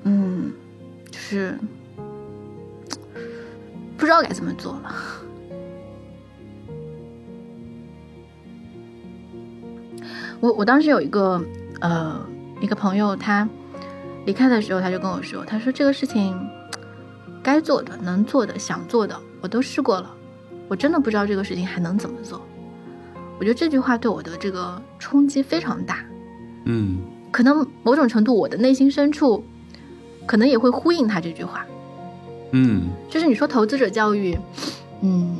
[0.04, 0.52] 嗯，
[1.10, 1.58] 就是
[3.96, 4.94] 不知道该怎么做了。
[10.38, 11.44] 我我当时有一个
[11.80, 12.24] 呃
[12.60, 13.48] 一个朋友，他
[14.28, 16.38] 离开的时候，他就跟我说，他说这个事情
[17.42, 20.14] 该做的、能做的、想做的，我都试过了，
[20.68, 22.42] 我真的不知道这个事情还能怎么做。
[23.38, 26.04] 我觉得这句话对我的这个冲击非常大，
[26.66, 26.98] 嗯
[27.32, 29.42] 可能某种程度我的内心深处
[30.26, 31.64] 可能也会呼应他这句话，
[32.50, 34.38] 嗯就是你说投资者教育，
[35.00, 35.38] 嗯，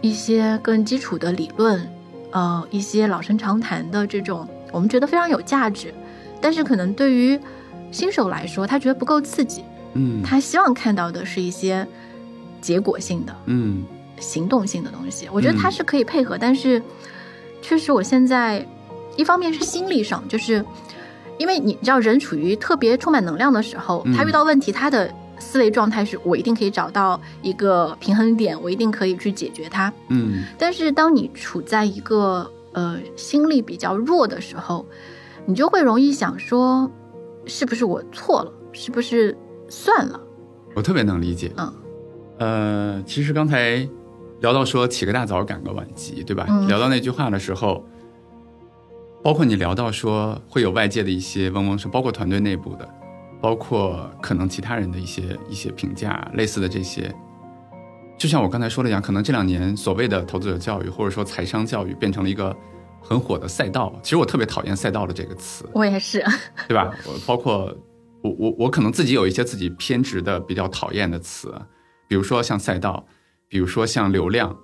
[0.00, 1.88] 一些更基础的理论，
[2.32, 5.94] 呃，一些老生常谈的这种，我们觉得非常有价值，
[6.40, 7.38] 但是可能对于
[7.96, 10.22] 新手来说，他觉得不够刺激，嗯。
[10.22, 11.86] 他希望看到的是一些
[12.60, 13.86] 结果性的、嗯。
[14.20, 15.26] 行动性的东西。
[15.32, 16.82] 我觉得他是可以配合，但是
[17.62, 18.66] 确实我现在
[19.16, 20.62] 一方面是心理上，就是
[21.38, 24.12] 因为你知道人处于特别充满能量的时候，嗯。
[24.12, 29.90] 他遇到问题，他的思维状态是我一定可以找到一个平衡点，我一定可以去解决它。
[30.08, 30.44] 嗯。
[30.58, 34.84] 但是当你处在一个呃心力比较弱的时候，
[35.46, 36.90] 你就会容易想说，
[37.46, 38.52] 是不是我错了？
[38.72, 39.36] 是不是
[39.68, 40.20] 算了？
[40.74, 41.52] 我特别能理解。
[41.56, 41.72] 嗯
[42.38, 43.88] 呃，其实刚才
[44.40, 46.44] 聊到说起个大早赶个晚集，对吧？
[46.48, 47.82] 嗯聊到那句话的时候，
[49.22, 52.86] 包括你聊到说会有外界的一些嗡嗡声，包括团队内部的，
[53.40, 57.10] 包括可能其他人的一些一些评价，类似的这些。
[58.18, 62.54] 就像我刚才说的一样，可能这两年所谓的投资者教育或者说财商教育变成了一个
[63.08, 63.98] 很火的赛道。
[64.02, 66.24] 其实我特别讨厌“赛道”的这个词，我也是，
[66.66, 66.92] 对吧？
[67.06, 67.76] 我包括
[68.22, 71.54] 我我我可能自己有一些自己偏执的比较讨厌的词，
[72.08, 73.06] 比如说像赛道，
[73.48, 74.56] 比如说像流量，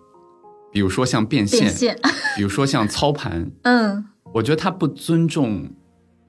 [0.73, 1.99] 比如说像变现，变现，
[2.37, 3.51] 比如说像操盘。
[3.63, 5.71] 嗯我觉得他不尊重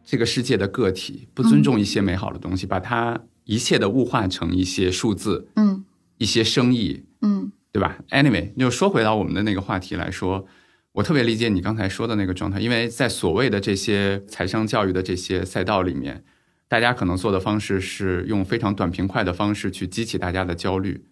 [0.03, 5.85] 这个世界的个体，不尊重一些美好的东西，把它一切的物化成一些数字、嗯
[6.17, 10.45] 一些生意，嗯对吧？Anyway，就说回到我们的那个话题来说，
[10.93, 16.23] 我特别理解你刚才说的那个状态，因为在所谓的这些财商教育的这些赛道里面，
[16.67, 21.03] 大家可能做的方式是用非常短平快的方式去激起大家的焦虑，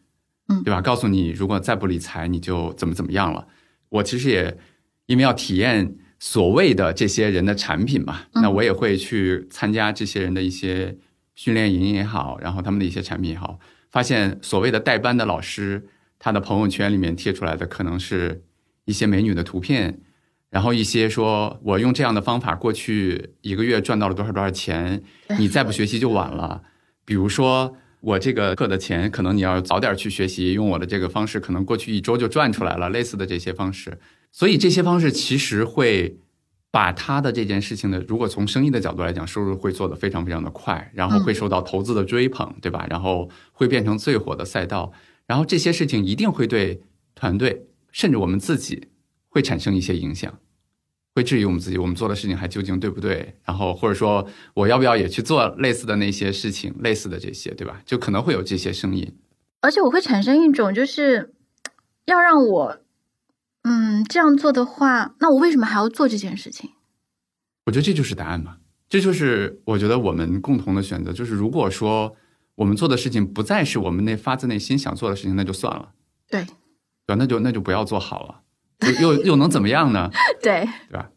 [0.47, 0.81] 嗯对吧？
[0.81, 3.47] 告诉你如果再不理财，你就怎么怎么样了。
[3.89, 4.57] 我其实也
[5.07, 10.95] 因为要体验所谓的这些人的产品嘛，嗯那我也会去参加这些人的一些
[11.33, 15.87] 训练营也好，然后他们的一些产品也好，发现所谓的带班的老师，
[16.19, 18.43] 他的朋友圈里面贴出来的可能是
[18.85, 19.99] 一些美女的图片，
[20.49, 25.03] 然后一些说我用这样的方法过去一个月赚到了多少多少钱，
[25.39, 26.63] 你再不学习就晚了。
[27.05, 33.99] 比如说我这个课的钱，可能你要早点去学习，用我的这个方式，可能过去一周就赚出来了，类似的这些方式。
[34.31, 36.17] 所以这些方式其实会
[36.71, 42.87] 把他的这件事情的，如果从生意的角度来讲，收入会做得非常非常的快，然后会受到投资的追捧，对吧？
[42.89, 44.91] 然后会变成最火的赛道，
[45.27, 46.81] 然后这些事情一定会对
[47.13, 48.89] 团队甚至我们自己
[49.29, 50.39] 会产生一些影响。
[51.13, 53.35] 会质疑我们自己，我们做的事情还究竟对不对？
[53.43, 57.81] 然后或者说，我要不要也去做类似的那些事情，类似的这些，对吧？
[57.85, 59.17] 就可能会有这些声音。
[59.59, 61.33] 而且我会产生一种，就是
[62.05, 62.79] 要让我，
[63.63, 66.69] 嗯，这样做的话，那我为什么还要做这件事情？
[67.65, 71.11] 我觉得这就是答案吧，这就是我觉得我们共同的选择。
[71.11, 72.15] 就是如果说
[72.55, 75.91] 我们做的事情不再是我们那发自内心想做的事情，那就算了，
[76.29, 76.45] 对
[77.15, 77.15] 对吧？
[77.19, 78.41] 那就那就不要做好了，
[79.01, 80.09] 又又又能怎么样呢？
[80.41, 81.09] 对，对吧？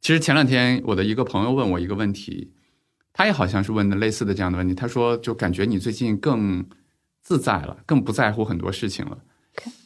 [0.00, 2.52] 其实前两天我的一个朋友问我一个问题，
[3.12, 4.74] 他也好像是问的类似的这样的问题。
[4.74, 6.66] 他说，就感觉你最近更
[7.22, 9.18] 自在了，更不在乎很多事情了。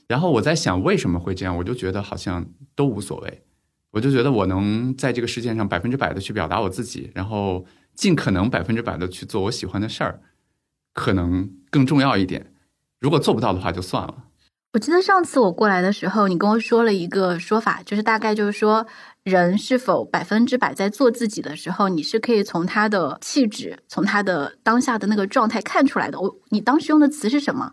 [0.08, 3.42] 然后我在想为什么会这样，我就觉得好像都无所谓。
[3.90, 10.20] 我就觉得我能在这个世界上百分之百的去表达我自己，然后尽可能百分之百的去做我喜欢的事儿，
[10.92, 12.52] 可能更重要一点。
[13.00, 14.24] 如果做不到的话，就算了。
[14.76, 18.86] 我记得上次我过来的时候，你跟我说了一个说法，就是大概就是说，
[19.22, 26.20] 人是否百分之百在做自己的时候，你是可以从他的气质，从他的当下的那个状态看出来的。
[26.20, 27.72] 我，你当时用的词是什么？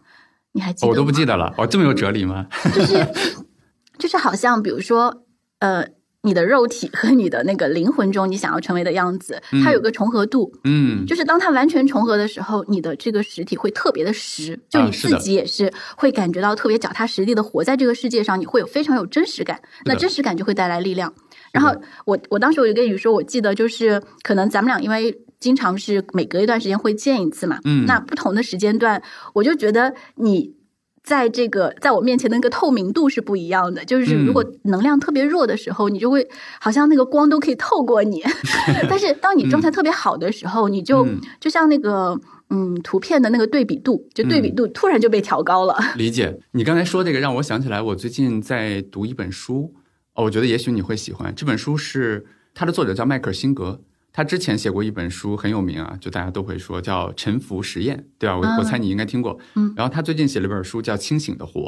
[0.53, 0.91] 你还记得吗？
[0.91, 1.53] 我都不记得了。
[1.57, 2.47] 哦，这么有哲理吗？
[2.73, 3.05] 就是
[3.99, 5.25] 就是好像比如说，
[5.59, 5.85] 呃，
[6.25, 10.53] 你的肉体和你的那个灵魂中你想要成为的样子，它有个重合度。
[10.63, 21.13] 嗯，就是当它完全重合的时候，你的这个实体会特别的实，就你自己也是会感觉到特别脚踏实地的活在这个世界上，你会有非常有真实感，那真实感就会带来力量。
[21.51, 30.55] 然后我我当时我就跟你说，我记得就是可能咱们俩因为经常是每隔一段时间会见一次嘛，嗯那不同的时间段，我就觉得你。
[31.03, 36.25] 在这个在我面前的那个透明度是不一样的，就是如果能量特别弱的时候，你就会
[36.61, 38.23] 好像那个光都可以透过你，
[38.89, 42.17] 但是当你状态特别好的时候，你就嗯就像那个
[42.49, 45.75] 嗯图片的那个对比度，就对比度突然就被调高了。
[45.97, 46.39] 理解。
[46.51, 49.73] 你刚才说这个，让我想起来，我最近在读一本书，
[50.13, 51.33] 哦，我觉得也许你会喜欢。
[51.35, 53.81] 这本书是它的作者叫迈克尔辛格，
[54.13, 58.37] 他之前写过一本书很有名啊，就大家都会说叫《沉浮实验》，对吧？
[58.37, 59.37] 我、嗯我猜你应该听过。
[59.55, 61.59] 嗯然后他最近写了一本书叫《清醒的活》，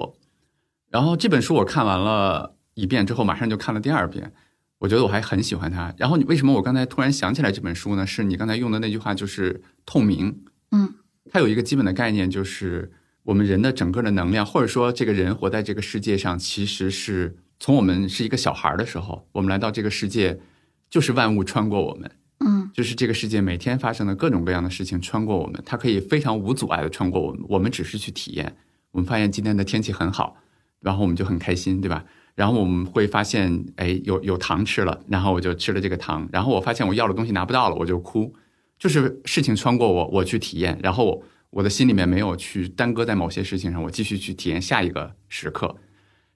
[0.89, 4.31] 然后这本书我看完了一遍之后，马上就看了第二遍。
[4.79, 5.91] 我觉得我还很喜欢他。
[5.97, 8.05] 然后你为什么我刚才突然想起来这本书呢？
[8.05, 10.43] 是你刚才用的那句话，就是透明。
[10.71, 10.93] 嗯
[11.31, 12.91] 它有一个基本的概念，就是
[13.23, 20.39] 我们人的整个的能量，或者说这个人活在这个世界上，其实是从我们是一个小孩儿的时候，我们来到这个世界，
[20.87, 28.55] 就是万物穿过我们，嗯就是这个世界每天发生的各种各样的事情穿过我们，它可以非常无阻碍的穿过我们，我们只是去体验。
[28.91, 30.37] 我们发现今天的天气很好，
[30.81, 32.03] 然后我们就很开心，对吧？
[32.35, 38.33] 然后我们会发现，哎，有有糖吃了，然后我就吃了这个糖，然后我发现我要的东西拿不到了，我就哭。
[38.77, 45.77] 就是事情穿过我，我去体验，然后我的心里面没有去耽搁在某些事情上，我继续去体验下一个时刻。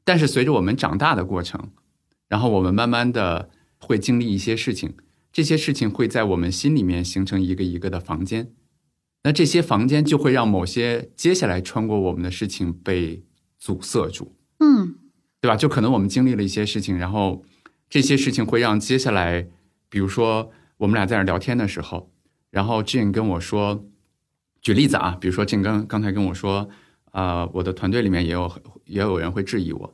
[0.06, 1.70] 但是随着我们长大的过程，
[2.30, 4.93] 然后我们慢慢的会经历一些事情，
[5.32, 8.52] 这些事情会在我们心里面形成一个一个的房间。
[9.24, 13.24] 那这些房间就会让某些接下来穿过我们的事情被
[13.58, 14.36] 阻塞住。
[14.60, 14.96] 嗯
[15.42, 15.56] 对吧？
[15.56, 17.46] 就可能我们经历了一些事情，然后
[17.90, 19.48] 这些事情会让接下来
[19.90, 22.12] 比如说我们俩在那聊天的时候，
[22.50, 23.86] 然后 Jane 跟我说，
[24.62, 26.70] 举例子啊，比如说 Jane 刚刚才跟我说，
[27.12, 28.52] 啊，我的团队里面也有
[28.86, 29.94] 也有人会质疑我。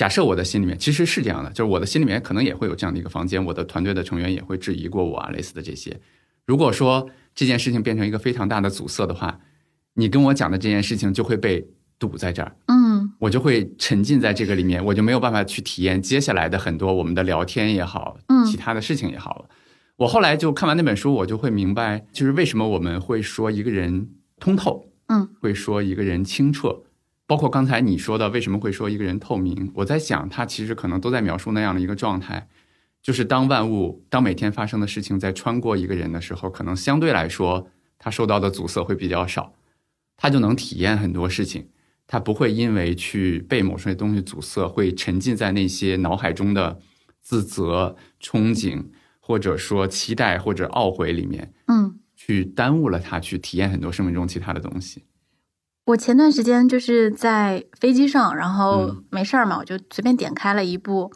[0.00, 5.94] 假设我的心里面其实是这样的，就是我的心里面可能也会有这样的一个房间，我的团队的成员也会质疑过我啊，类似的这些。
[6.46, 9.38] 如果说这件事情变成一个非常大的阻塞的话，
[9.92, 11.62] 你跟我讲的这件事情就会被
[11.98, 19.50] 堵在这儿，嗯我就会沉浸在这个里面，我就没有办法去体验接下来的很多我们的聊天也好，嗯其他的事情也好了。
[19.96, 26.84] 我后来就看完那本书，我就会明白，就是为什么我们会说一个人通透，嗯，会说一个人清澈，
[27.30, 32.48] 包括刚才你说的为什么会说一个人透明，我在想，他其实可能都在描述那样的一个状态，
[33.00, 37.68] 就是当万物，当每天发生的事情在穿过一个人的时候，可能相对来说，
[38.00, 39.54] 他受到的阻塞会比较少，
[40.16, 41.68] 他就能体验很多事情，
[42.08, 46.80] 他不会因为去被某些东西阻塞，会沉浸在那些脑海中的
[47.20, 48.86] 自责、憧憬，
[49.20, 52.00] 或者说期待或者懊悔里面，嗯。
[52.16, 55.04] 去耽误了他去体验很多生命中其他的东西。
[55.90, 61.12] 我前段时间就是在飞机上，然后嗯没事儿嘛，我就随便点开了一部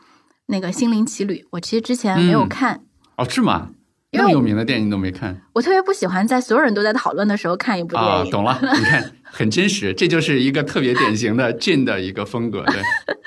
[0.47, 2.81] 那个《心灵奇旅》，我其实之前没有嗯看，
[3.17, 3.71] 哦，是吗？
[4.13, 8.19] 那么有名的电影你都没看我特别不喜欢在所有人都在讨论的时候看一部啊？
[8.23, 8.31] 电影。
[8.31, 12.65] 懂了，你看很真实，这就是一个特别典型的 Jin 的一个风格。
[12.67, 12.81] 对，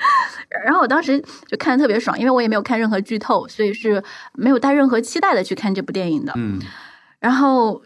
[0.64, 4.02] 然后我当时就看的特别爽，因为我也没有看任何剧透，所以是
[4.34, 6.32] 没有带任何期待的去看这部电影的。
[6.36, 6.60] 嗯
[7.20, 7.82] 然后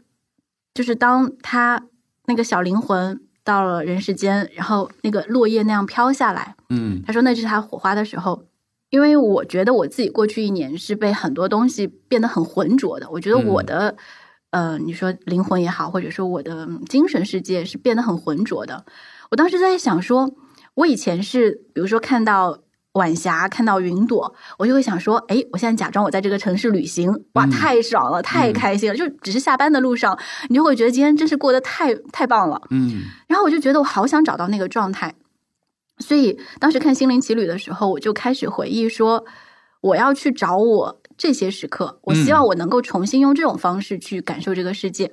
[0.75, 1.83] 就是当他
[2.27, 8.45] 那个小灵魂到了人世间，然后那个落叶那样飘下来，嗯他说那是他火花的时候。
[8.91, 13.97] 因为我觉得我自己过去一年是被很多东西变得很浑浊的，我觉得我的、
[14.51, 18.85] 呃，你说灵魂也好，或者说我的嗯精神世界是变得很浑浊的。
[19.31, 20.35] 我当时在想说，
[20.75, 22.59] 我以前是比如说看到
[22.93, 30.19] 晚霞，看到云朵，我就会想说，哎，我现在假装我在这个城市旅行，哇，嗯太爽了，太开心了，就只是下班的路上，
[30.49, 32.61] 你就会觉得今天真是过得太太棒了。
[32.71, 35.15] 嗯然后我就觉得我好想找到那个状态，
[35.99, 39.25] 所以当时看《心灵奇旅》的时候，我就开始回忆说，
[39.81, 45.11] 我要去找我这些时刻，我希望我能够重新用这种方式去感受这个世界。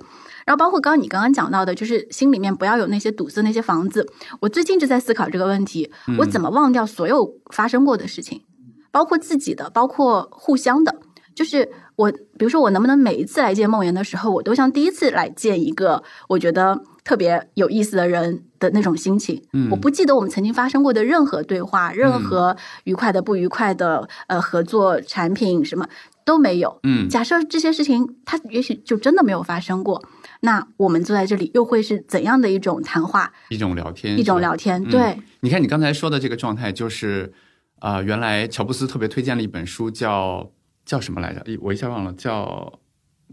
[0.49, 4.11] 然后包括刚刚你刚刚讲到的，就是心里面不要有那些堵塞那些房子。
[4.39, 8.41] 我最近就在思考这个问题，我怎么忘掉所有发生过的事情，
[8.89, 10.95] 包括自己的，包括互相的。
[11.35, 19.39] 就是我，比如说我能不能每一次来见梦妍的时候，我都像第一次来见一个我觉得特别有意思的人的那种心情。
[19.53, 25.87] 嗯我不记得我们曾经发生过的任何对话，任何愉快的、不愉快的，呃，合作、产品什么
[26.25, 26.79] 都没有。
[26.81, 30.03] 嗯假设这些事情它也许就真的没有发生过，
[30.41, 34.81] 那我们坐在这里又会是怎样的一种谈话、一种聊天，一种聊天？
[34.83, 37.33] 嗯对，你看你刚才说的这个状态，就是
[37.79, 40.51] 啊、呃原来乔布斯特别推荐了一本书叫，
[40.85, 41.43] 叫什么来着？
[41.45, 42.79] 一我一下忘了，叫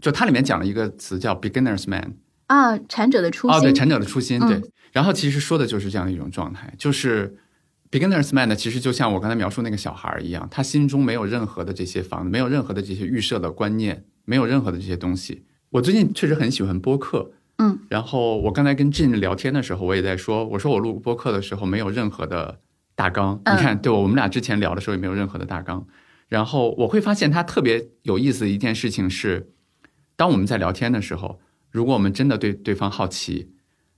[0.01, 2.17] 就它里面讲了一个词叫 beginner's man。
[2.47, 4.71] 啊，禅者的初心，哦，对，禅者的初心，嗯对。
[4.91, 7.37] 然后其实说的就是这样的一种状态，就是
[7.91, 15.45] beginner's man 呢，其实就像我刚才描述那个小孩儿一样，他心中没有任何的这些房子，没有任何的这些预设的观念，没有任何的这些东西。
[15.69, 22.59] 我最近确实很喜欢播客，嗯，然后我刚才跟 Jin 聊天的时候，我也在说，我说我录播客的时候没有任何的
[22.95, 25.85] 大纲，嗯你看，对我们俩之前聊的时候也没有任何的大纲。
[26.29, 29.51] 然后我会发现他特别有意思的一件事情是，
[30.15, 31.39] 当我们在聊天的时候，
[31.69, 33.51] 如果我们真的对对方好奇，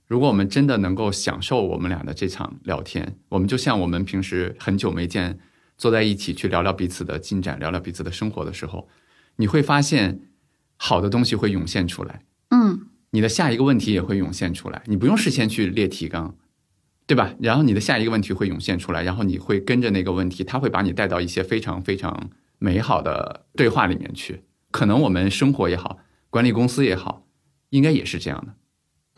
[0.06, 5.38] 如果我们真的能够享受我们俩的这场聊天，我们就像我们平时很久没见，
[5.78, 8.88] 坐在一起去聊聊彼此的进展，聊聊彼此的生活的时候，
[9.36, 10.20] 你会发现
[10.82, 16.34] 好的东西会涌现出来，嗯你的下一个问题也会涌现出来，你不用事先去列提纲，
[17.06, 17.34] 对吧？
[17.38, 24.42] 然后你的下一个问题会涌现出来，然后你会跟着那个问题，它会把你带到一些非常非常美好的对话里面去。
[24.70, 25.98] 可能我们生活也好，
[26.30, 27.26] 管理公司也好，
[27.68, 28.54] 应该也是这样的。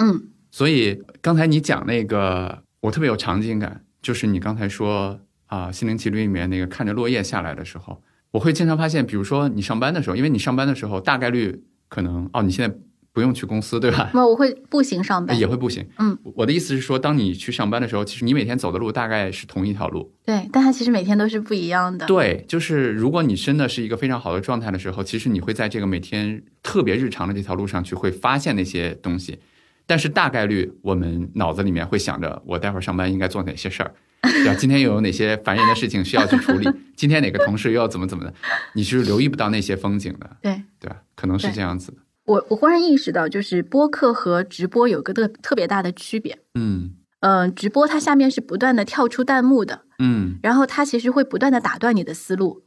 [0.04, 8.02] 嗯所以刚才你讲那个，我特别有场景感，就是你刚才说啊，心灵奇旅》里面那个看着落叶下来的时候，
[8.32, 12.76] 我会经常发现，比如说你上班的时候，因为你上班的时候大概率可能哦，你现在
[13.12, 14.10] 不用去公司，对吧？
[14.14, 15.86] 那我会步行上班，也会步行。
[15.98, 20.10] 嗯，我的意思是说，当你去上班的时候，其实你每天走的路大概是同一条路。
[20.24, 22.06] 对，但它其实每天都是不一样的。
[22.06, 29.38] 对，就是如果你真的是一个非常好的状态的时候，其实你会在这个每天特别日常的这条路上去会发现那些东西。
[29.86, 33.92] 但是大概率我们脑子里面会想着，我待会儿上班应该做哪些事儿，
[34.22, 34.54] 对吧？
[34.54, 36.68] 今天又有哪些烦人的事情需要去处理？
[36.96, 38.32] 今天哪个同事又要怎么怎么的？
[38.74, 41.02] 你是留意不到那些风景的，对对吧？
[41.14, 41.98] 可能是这样子的。
[42.24, 46.38] 我我忽然意识到，就是播客和直播有个特特别大的区别。
[46.54, 52.62] 嗯嗯、直播它下面是不断的跳出弹幕的，嗯，然后它其实会不断的打断你的思路。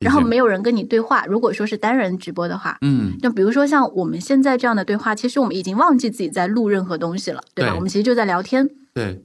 [0.00, 1.24] 然后没有人跟你对话。
[1.24, 7.70] 如果说是单人直播的话，嗯，就比如说像我们现在这样的对话，其实我们已经忘记自己在录任何东西了，对吧？
[7.70, 8.68] 对我们其实就在聊天。
[8.92, 9.24] 对，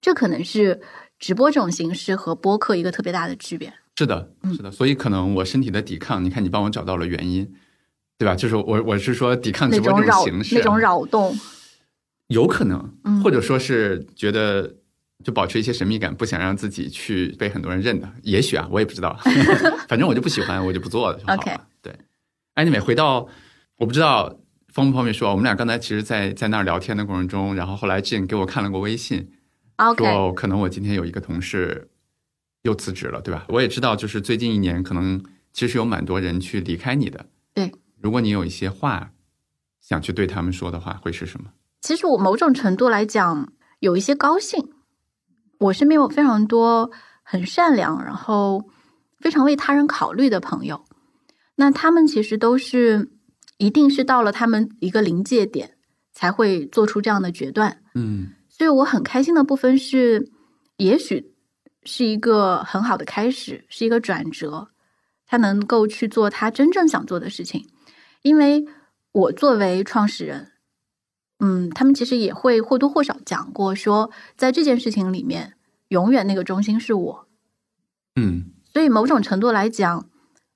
[0.00, 0.80] 这可能是
[1.18, 3.72] 直播这种形式和播客一个特别大的区别。
[3.96, 7.52] 是的，嗯是的，所以可能我身体的抵抗，你看你帮我找到了原因，
[8.16, 8.34] 对吧？
[8.34, 11.38] 就是我我是说抵抗直播这种形式，那种扰动，
[12.28, 14.76] 有可能，嗯或者说是觉得
[15.22, 19.14] 就保持一些神秘感，不想让自己去被很多人认的，也许啊，我也不知道，
[19.86, 21.66] 反正我就不喜欢，我就不做了就好了。
[21.82, 21.94] 对
[22.54, 23.28] ，anyway，回到
[23.76, 24.34] 我不知道
[24.72, 29.30] 方不方便说，我们俩刚才其实在，在那儿聊天的过程中，然后后来 Jane 给我看了个微信
[29.96, 31.90] 说可能我今天有一个同事
[32.62, 33.46] 又辞职了，对吧？
[33.48, 35.22] 我也知道，就是最近一年可能
[35.52, 37.26] 其实有蛮多人去离开你的。
[37.54, 39.12] 对，如果你有一些话
[39.80, 41.50] 想去对他们说的话，会是什么？
[41.80, 44.72] 其实我某种程度来讲有一些高兴。
[45.58, 46.90] 我身边有非常多
[47.22, 48.70] 很善良，然后
[49.18, 50.86] 非常为他人考虑的朋友。
[51.56, 53.10] 那他们其实都是
[53.58, 55.76] 一定是到了他们一个临界点
[56.14, 57.82] 才会做出这样的决断。
[57.94, 60.30] 嗯所以我很开心的部分是，
[60.76, 61.32] 也许
[61.82, 64.68] 是一个很好的开始，是一个转折，
[65.24, 67.70] 他能够去做他真正想做的事情。
[68.20, 68.66] 因为
[69.12, 70.52] 我作为创始人，
[71.38, 75.54] 嗯，他们其实也会或多或少讲过说，在这件事情里面，
[75.88, 77.28] 永远那个中心是我。
[78.16, 80.06] 嗯所以某种程度来讲，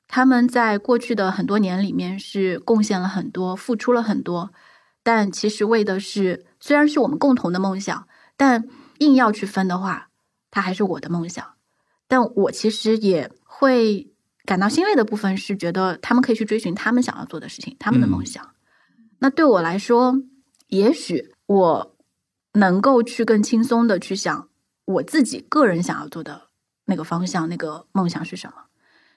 [0.06, 4.52] 他们在过去的很多年里面是贡献了很多，付出了很多，
[5.02, 8.08] 但其实为的是，虽然是我们共同的梦想，
[8.38, 10.08] 但硬要去分的话，
[10.50, 11.44] 它还是我的梦想。
[12.08, 14.10] 但我其实也会
[14.46, 18.54] 感到欣慰的部分是，觉得他们可以去追寻他们想要做的事情，他们的梦想。
[19.18, 20.14] 那对我来说，
[20.68, 21.96] 也许我
[22.54, 24.48] 能够去更轻松的去想
[24.86, 26.44] 我自己个人想要做的
[26.86, 28.54] 那个方向、那个梦想是什么。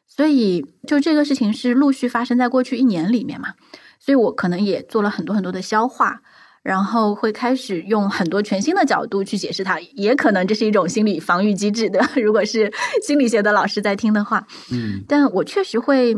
[0.06, 3.54] 所以，就这个事情是陆续发生在过去一年里面嘛，
[4.00, 6.22] 所以我可能也做了很多很多的消化，
[6.68, 12.06] 然后会开始用很多全新的角度去解释它，也可能这是一种心理防御机制的。
[12.22, 12.70] 如果是
[13.02, 16.14] 心理学的老师在听的话，嗯但我确实会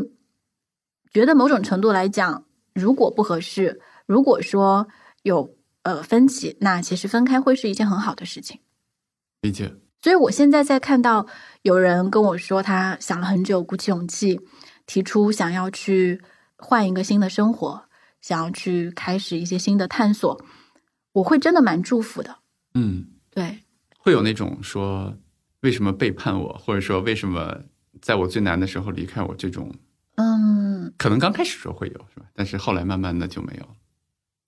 [1.12, 4.88] 觉得某种程度来讲，如果不合适，如果说
[5.22, 8.58] 有呃分歧，那其实分开会是一件很好的事情。
[9.42, 9.72] 理解。
[10.02, 11.28] 所以我现在在看到
[11.62, 14.40] 有人跟我说他想了很久，鼓起勇气
[14.84, 16.20] 提出想要去
[16.56, 17.84] 换一个新的生活，
[18.20, 20.40] 想要去开始一些新的探索，
[21.12, 22.38] 我会真的蛮祝福的。
[22.74, 23.60] 嗯，对，
[23.98, 25.16] 会有那种说
[25.60, 27.62] 为什么背叛我，或者说为什么
[28.00, 29.74] 在我最难的时候离开我这种，
[30.16, 32.26] 嗯，可能刚开始时候会有是吧？
[32.34, 33.76] 但是后来慢慢的就没有。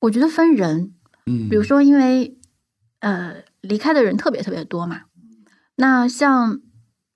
[0.01, 0.95] 我觉得分人，
[1.27, 2.39] 嗯，比如说因为
[3.01, 5.03] 呃离开的人特别特别多嘛，
[5.77, 6.61] 那像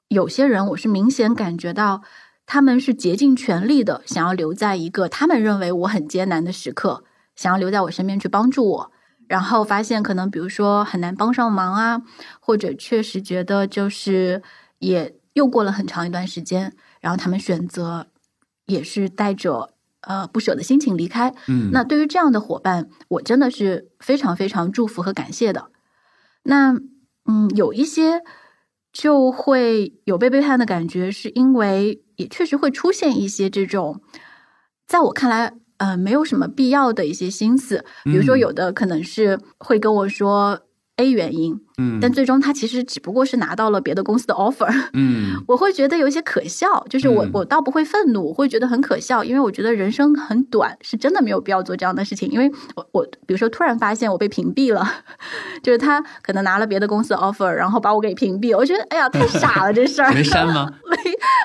[0.08, 2.02] 有些人，我是明显感觉到
[2.46, 8.92] 他们是竭尽全力的想要留在一个他们认为我很艰难的时刻，想要留在我身边去帮助我。
[9.28, 12.00] 然后发现可能比如说很难帮上忙啊，
[12.38, 14.40] 或者确实觉得就是
[14.78, 18.06] 也又过了很长一段时间，然后他们选择
[18.66, 21.34] 也是带着呃不舍的心情离开。
[21.48, 25.72] 嗯，那对于这样的伙伴，我真的是非常非常祝福和感谢的。
[26.44, 26.76] 那
[27.24, 28.22] 嗯，有一些
[28.98, 34.00] 就会有被背叛的感觉，是因为也确实会出现一些这种，
[34.86, 37.84] 在我看来，呃，没有什么必要的一些心思。
[38.04, 40.62] 比如说，嗯有的可能是会跟我说
[40.96, 44.66] A 原因，嗯，但最终他其实只不过是拿到了别的公司的 offer。
[44.94, 45.34] 嗯。
[45.46, 47.30] 我会觉得有一些可笑，就是我嗯。
[47.34, 52.30] 我倒不会愤怒，我会觉得很可笑，因为我觉得人生很短，是真的没有必要做这样的事情。
[52.30, 54.82] 因为我我比如说突然发现我被屏蔽了，
[55.62, 60.66] 就是他可能拿了别的公司的 offer，然后把我给屏蔽，我觉得哎呀太傻了这事儿，没删吗？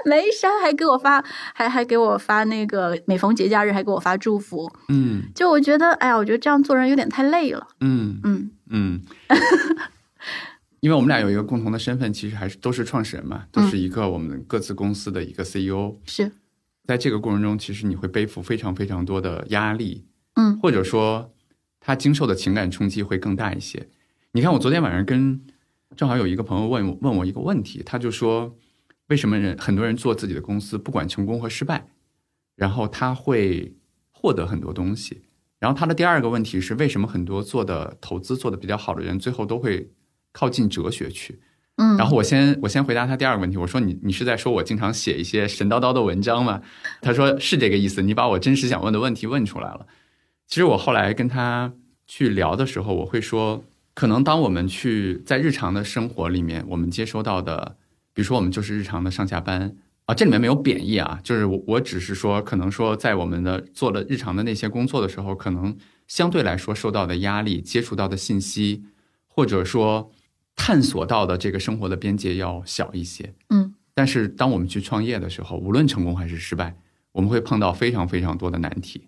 [0.06, 1.22] 没没删，还给我发
[1.54, 5.24] 还还给我发那个每逢节假日还给我发祝福，嗯。
[5.36, 8.34] 就我觉得哎呀，我觉得这样做人有点太累了，嗯嗯。
[8.34, 8.52] 嗯，
[10.82, 15.96] 因为我们俩有一个共同的身份，其实还是都是创始人嘛，都是一个我们各自公司的一个 CEO。
[16.06, 16.32] 是
[16.86, 21.32] 在这个过程中，其实你会背负非常非常多的压力，嗯或者说
[21.80, 23.90] 他经受的情感冲击会更大一些。
[24.32, 25.40] 你看，我昨天晚上跟
[25.96, 28.58] 正好有一个朋友问我问我一个问题，他就说，
[29.10, 31.88] 为什么人很多人做自己的公司，不管成功和失败，
[32.56, 33.76] 然后他会
[34.12, 35.22] 获得很多东西。
[35.62, 39.90] 然后他的第二个问题是，为什么很多做的投资做的比较好的人，最后都会
[40.34, 41.40] 靠近哲学去？
[41.78, 46.60] 嗯，然后我先我先回答他第二个问题，我说你你是在说我经常写一些神叨叨的文章吗？
[47.00, 49.86] 他说是这个意思，你把我真实想问的问题问出来了。
[50.48, 51.72] 其实我后来跟他
[52.08, 57.78] 去聊的时候，我会说，可能当我们去在日常的生活里面，我们接收到的，
[58.14, 59.74] 比如说我们就是日常的上下班
[60.12, 65.74] 啊，这里面没有贬义啊，就是我我只是说，可能说在我们的做了日常的那些工作的时候，可能
[66.06, 68.84] 相对来说受到的压力、接触到的信息，
[69.26, 70.12] 或者说
[70.54, 73.34] 探索到的这个生活的边界要小一些。
[73.52, 76.76] 嗯，但是当我们去创业的时候，无论成功还是失败，
[77.14, 79.08] 我们会碰到非常非常多的难题。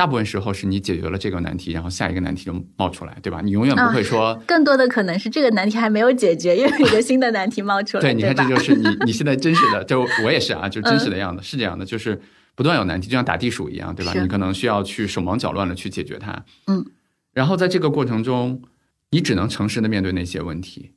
[0.00, 3.42] 大部分时候是你解决了这个难题，然后下一个难题就冒出来，对吧？
[3.44, 8.00] 你永远不会说，更多的可能是这个难题还没有解决，又有一个新的难题冒出来。
[8.00, 12.18] 对，你看，这就是你你现在真实的，就我也是啊，就真实的样子、是这样的，就是
[12.54, 14.14] 不断有难题，就像打地鼠一样，对吧？
[14.18, 16.82] 你可能需要去手忙脚乱的去解决它，嗯，
[17.34, 18.62] 然后在这个过程中，
[19.10, 20.92] 你只能诚实的面对那些问题，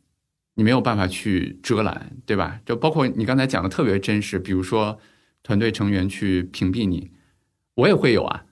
[0.56, 2.62] 你没有办法去遮拦，对吧？
[2.66, 4.98] 就包括你刚才讲的特别真实，比如说
[5.44, 7.12] 团队成员去屏蔽你，
[7.76, 8.46] 我也会有啊。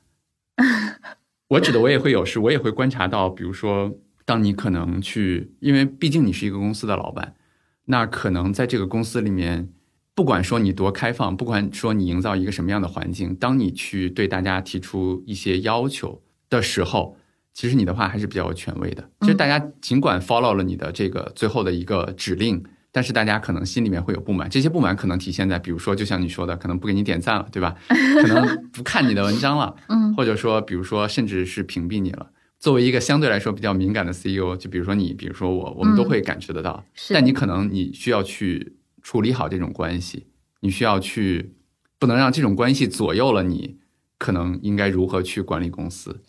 [1.52, 3.94] 我指的我也会有，是我也会观察到，比如说，
[4.24, 7.36] 当你可能去，因为毕竟你是一个公司的老板，
[7.84, 9.68] 那可能在这个公司里面，
[10.16, 17.18] 不管说你多开放，不管说你营造一个什么样的环境，当你去对大家提出一些要求的时候，
[17.54, 19.10] 其实你的话还是比较有权威的。
[19.20, 27.76] 其实大家尽管 follow 了你的这个最后的一个指令，但是大家可能心里面会有不满，这些不满可能体现在，比如说，就像你说的，可能不给你点赞了，对吧？
[27.88, 32.32] 可能不看你的文章了， 嗯或者说，比如说，甚至是屏蔽你了。
[32.60, 36.84] 作为一个相对来说比较敏感的 CEO，就比如说你，比如说我，我们都会感觉得到。
[36.94, 40.28] 是但你可能你需要去处理好这种关系，
[40.60, 41.56] 你需要去
[41.98, 43.78] 不能让这种关系左右了你
[44.20, 46.22] 可能应该如何去管理公司。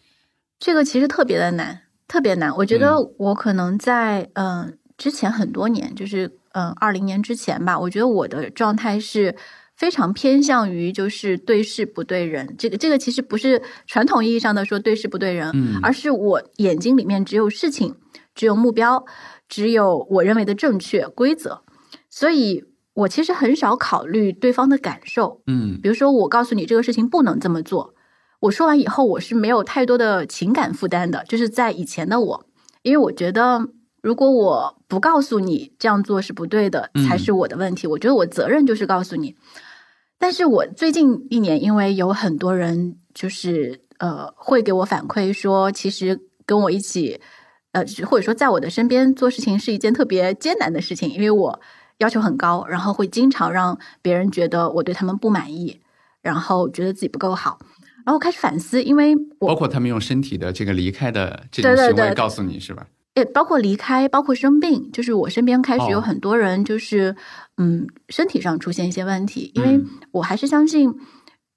[0.59, 2.57] 这个其实特别的难，特别难。
[2.57, 9.35] 我觉得我可能在嗯、呃之前很多年，就是嗯二零年之前吧，我觉得我的状态是
[9.77, 12.55] 非常偏向于就是对事不对人。
[12.59, 17.97] 这个这个其实不是传统意义上的说对事不对人，嗯而是我眼睛里面只有事情，
[18.35, 19.05] 只有目标，
[19.49, 21.63] 只有我认为的正确规则，
[22.11, 25.43] 所以我其实很少考虑对方的感受。
[25.47, 27.95] 嗯比如说，我告诉你这个事情不能这么做，
[28.41, 31.25] 我说完以后，我是没有太多的情感负担的。
[31.25, 32.47] 就是在以前的我，
[32.83, 33.69] 因为我觉得，
[34.03, 37.87] 如果我不告诉你这样做是不对的，嗯才是我的问题。
[37.87, 39.37] 我觉得我责任就是告诉你。
[40.19, 47.21] 但是我最近一年，因为有很多人就是呃会给我反馈说，其实跟我一起
[47.71, 51.61] 呃或者说在我的身边做事情是一件特别艰难的事情，因为我
[51.99, 55.81] 要求很高，然后会经常让别人觉得我对他们不满意，
[56.21, 57.61] 然后觉得自己不够好，
[58.05, 62.87] 然后开始反思，因为我包括他们用身体的这个离开的这种行为告诉你是吧？
[63.15, 67.15] 也包括离开，包括生病，就是我身边开始有哦很多人，就是、
[67.59, 70.95] 嗯，身体上出现一些问题，因为嗯我还是相信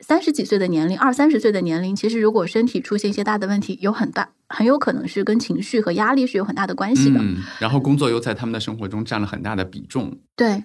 [0.01, 7.19] 三十几岁的年龄，二三十岁的年龄，其实如果身体出现一些大的问题，有很大很有可能是跟情绪和压力是有很大的关系的。
[7.21, 10.19] 嗯，然后工作又在他们的生活中占了很大的比重。
[10.35, 10.61] 对，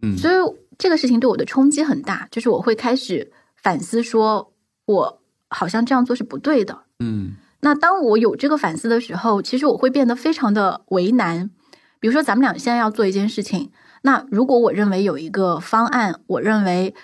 [0.00, 0.34] 嗯，所以
[0.78, 3.30] 这个事情对我的冲击很大，就是我会开始
[3.62, 4.52] 反思，说
[4.86, 6.84] 我好像这样做是不对的。
[7.00, 7.36] 嗯
[7.66, 11.50] 那当我有这个反思的时候，其实我会变得非常的为难。
[11.98, 16.94] 比如说，咱们俩现在要做一件事情，那如果我认为有一个方案，我认为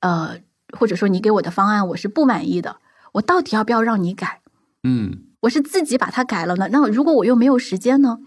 [0.00, 0.36] 呃，
[0.78, 2.76] 或者说你给我的方案我是不满意的，
[3.12, 4.42] 我到底要不要让你改？
[4.82, 6.68] 嗯我是自己把它改了呢？
[6.70, 8.18] 那如果我又没有时间呢？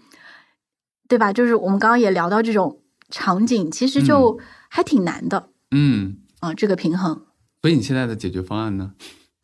[1.06, 1.32] 对吧？
[1.32, 7.22] 就是我们刚刚也聊到这种场景，其实就还挺难的嗯，啊、这个平衡。
[7.62, 8.94] 所以你现在的解决方案呢？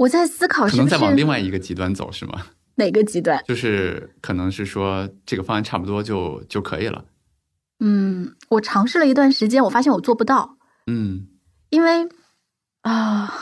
[0.01, 2.46] 我在思考可是可能再往另外一个极端走是吗？
[2.76, 3.42] 哪个极端？
[3.46, 7.05] 就是可能是说这个方案差不多就就可以了。
[7.80, 10.57] 嗯，我尝试了一段时间，我发现我做不到。
[10.86, 11.26] 嗯
[11.68, 12.09] 因为
[12.82, 13.32] 啊、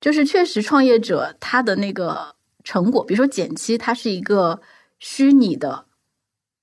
[0.00, 4.62] 就是确实创业者他的那个成果，比如说减七，它是一个
[5.00, 5.86] 虚拟的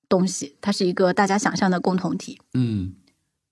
[0.08, 2.40] 东西，它是一个大家想象的共同体。
[2.54, 2.96] 嗯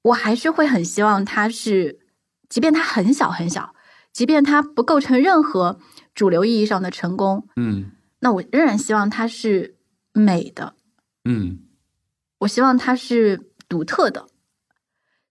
[0.04, 2.00] 我还是会很希望它是，
[2.48, 3.76] 即便它很小很小，
[4.14, 5.80] 即便它不构成任何
[6.14, 9.78] 主流意义上的成功，嗯那我仍然希望它是
[10.14, 10.76] 美的，
[11.24, 11.60] 嗯，
[12.40, 14.28] 我希望它是独特的。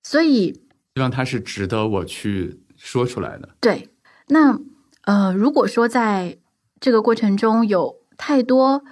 [0.03, 0.55] 所以，
[0.95, 3.51] 希望它是值得我去说出来的。
[3.61, 3.91] 对，
[4.29, 4.59] 那
[5.03, 6.39] 呃，如果说在
[6.81, 8.83] 这个过程中有太多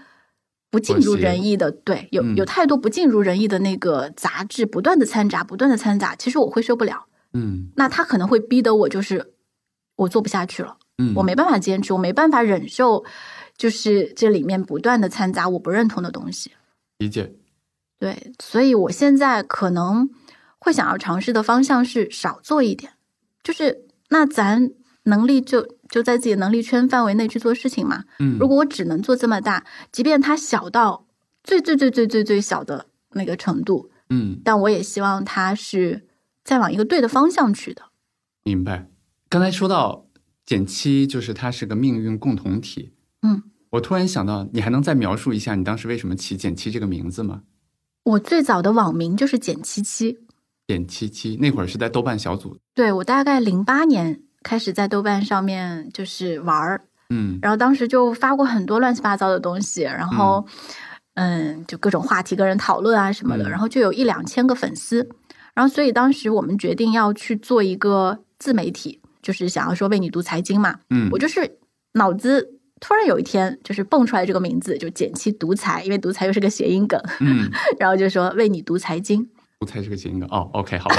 [0.70, 7.06] 不尽如人意的，对，有嗯有太多不尽如人意的那个杂质不断的掺杂，不断的掺杂，其实我会受不了。
[7.32, 9.34] 嗯那他可能会逼得我就是
[9.98, 13.04] 我做不下去了，嗯，我没办法坚持，我没办法忍受，
[13.56, 16.52] 就是这里面不断的掺杂我不认同的东西。
[16.98, 17.34] 理解。
[17.98, 20.08] 对，所以我现在可能
[20.58, 22.92] 会想要尝试的方向是少做一点，
[23.42, 24.70] 就是那咱
[25.02, 28.04] 能力就就在自己的能力圈范围内去做事情嘛。
[28.20, 31.06] 嗯，如果我只能做这么大，即便它小到
[31.42, 36.06] 最最最最最最小的那个程度，嗯但我也希望它是
[36.44, 37.82] 再往一个对的方向去的。
[38.44, 38.86] 明白。
[39.28, 40.06] 刚才说到
[40.46, 42.92] 减七，就是它是个命运共同体。
[43.22, 47.42] 嗯，我突然想到，你还能再描述一下你当时为什么起减七这个名字吗？
[48.04, 50.18] 我最早的网名就是减七七，
[50.66, 57.38] 减七七那会儿是在豆瓣小组，对我大概零八年开始在豆瓣上面就是玩儿，嗯。
[57.42, 60.46] 然后当时就发过很多乱七八糟的东西，然后
[61.14, 61.64] 嗯。
[61.66, 63.50] 就各种话题跟人讨论啊什么的，嗯。
[63.50, 65.06] 然后就有一两千个粉丝，
[65.52, 71.58] 然后所以当时我们决定要去做一个自媒体，就是想要说为你读财经嘛，嗯我就是
[71.92, 72.54] 脑子。
[72.80, 79.28] 突然有一天，就是蹦出来这个名字，就减七独裁，因为独裁又是个谐音梗，嗯，然后就说为你读财经。
[79.58, 80.48] 独裁是个谐音梗哦。
[80.54, 80.96] OK，好吧，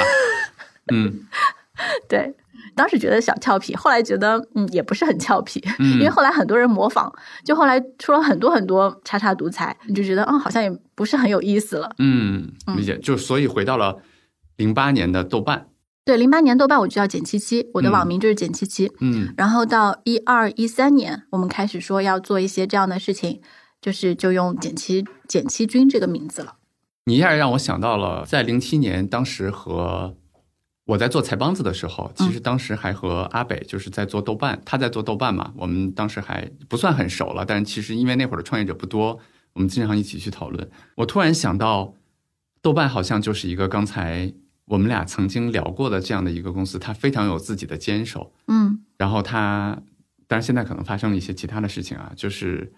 [0.91, 1.21] 嗯
[2.09, 2.35] 对，
[2.75, 7.09] 当时觉得小俏皮，后来觉得嗯也不是很俏皮，嗯因为后来很多人模仿，
[7.45, 11.89] 就后来出了很多很多叉叉独裁，你就觉得嗯好像也不是很有意思了。
[11.99, 12.97] 嗯，理解。
[12.97, 13.99] 就所以回到了
[14.57, 15.68] 零八年的豆瓣，
[16.09, 18.91] 对，零八年豆瓣我就叫简七七，我的嗯网名就是简七七。
[18.99, 23.41] 嗯然后到一二一三年，我们开始说要做一些这样的事情，
[23.79, 26.55] 就是就用简七简七君这个名字了。
[27.05, 30.15] 你一下让我想到了，在零七年，当时和
[30.85, 39.19] 我在做财帮子的时候，其实当时还和阿北就是在做豆瓣，他在做豆瓣嘛，我们当时还不算很熟了，但是其实因为那会儿的创业者不多，
[39.53, 40.67] 我们经常一起去讨论。
[40.95, 41.93] 我突然想到，
[42.63, 44.33] 豆瓣好像就是一个刚才
[44.69, 48.85] 我们俩曾经聊过的这样的一个公司，它非常有自己的坚守，嗯。
[48.97, 49.81] 然后它，
[50.27, 52.71] 但是现在可能发生了一些其他的事情啊，就是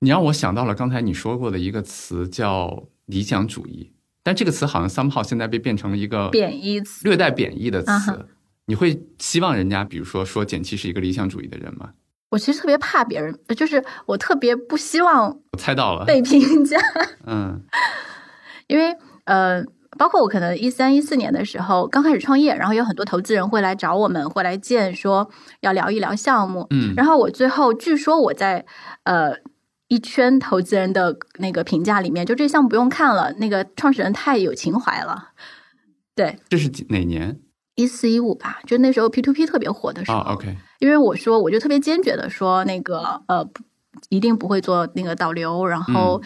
[0.00, 3.92] 你让我想到了刚才你说过的一个词叫理想主义，
[4.24, 7.06] 但这个词好像 somehow 现在被变成了一个贬义词。
[7.08, 8.26] 略带贬义的词。
[8.66, 11.90] 你会希望人家，比如说说简七是一个理想主义的人吗？
[12.30, 16.76] 我其实特别怕别人，呃就是我特别不希望我猜到了，被评价。
[17.24, 17.62] 嗯。
[18.66, 19.62] 因为呃，
[19.96, 25.30] 包括我可能一三一四年的时候刚开始创业，然后有很多投资人会来找我们，会来见说
[25.60, 26.66] 要聊一聊项目。
[26.70, 28.64] 嗯然后我最后据说我在
[29.04, 29.32] 呃
[29.88, 35.30] 一圈投资人的那个评价里面，就这项目不用看了，那个创始人太有情怀了。
[36.14, 37.38] 对，这是哪年
[37.74, 40.18] 一四一五吧，就那时候 P to P 特别火的时候。
[40.18, 43.46] 啊、o k 因为我说，我就特别坚决的说，那个呃，
[44.08, 46.20] 一定不会做那个导流，然后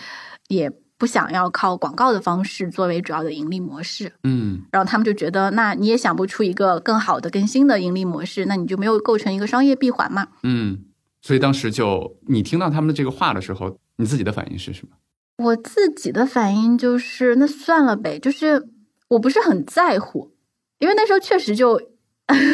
[0.49, 4.13] 也不想要靠广告的方式作为主要的盈利模式。
[4.23, 10.29] 嗯然后他们就觉得，那你也想不出一个更好的、更新的盈利模式，那你就没有构成一个商业闭环嘛？
[10.43, 10.85] 嗯，
[11.23, 14.93] 所以当时就你听到他们的这个话的时候，你自己的反应是什么？
[15.39, 18.69] 我自己的反应就是，那算了呗，就是
[19.09, 20.35] 我不是很在乎，
[20.81, 21.81] 因为那时候确实就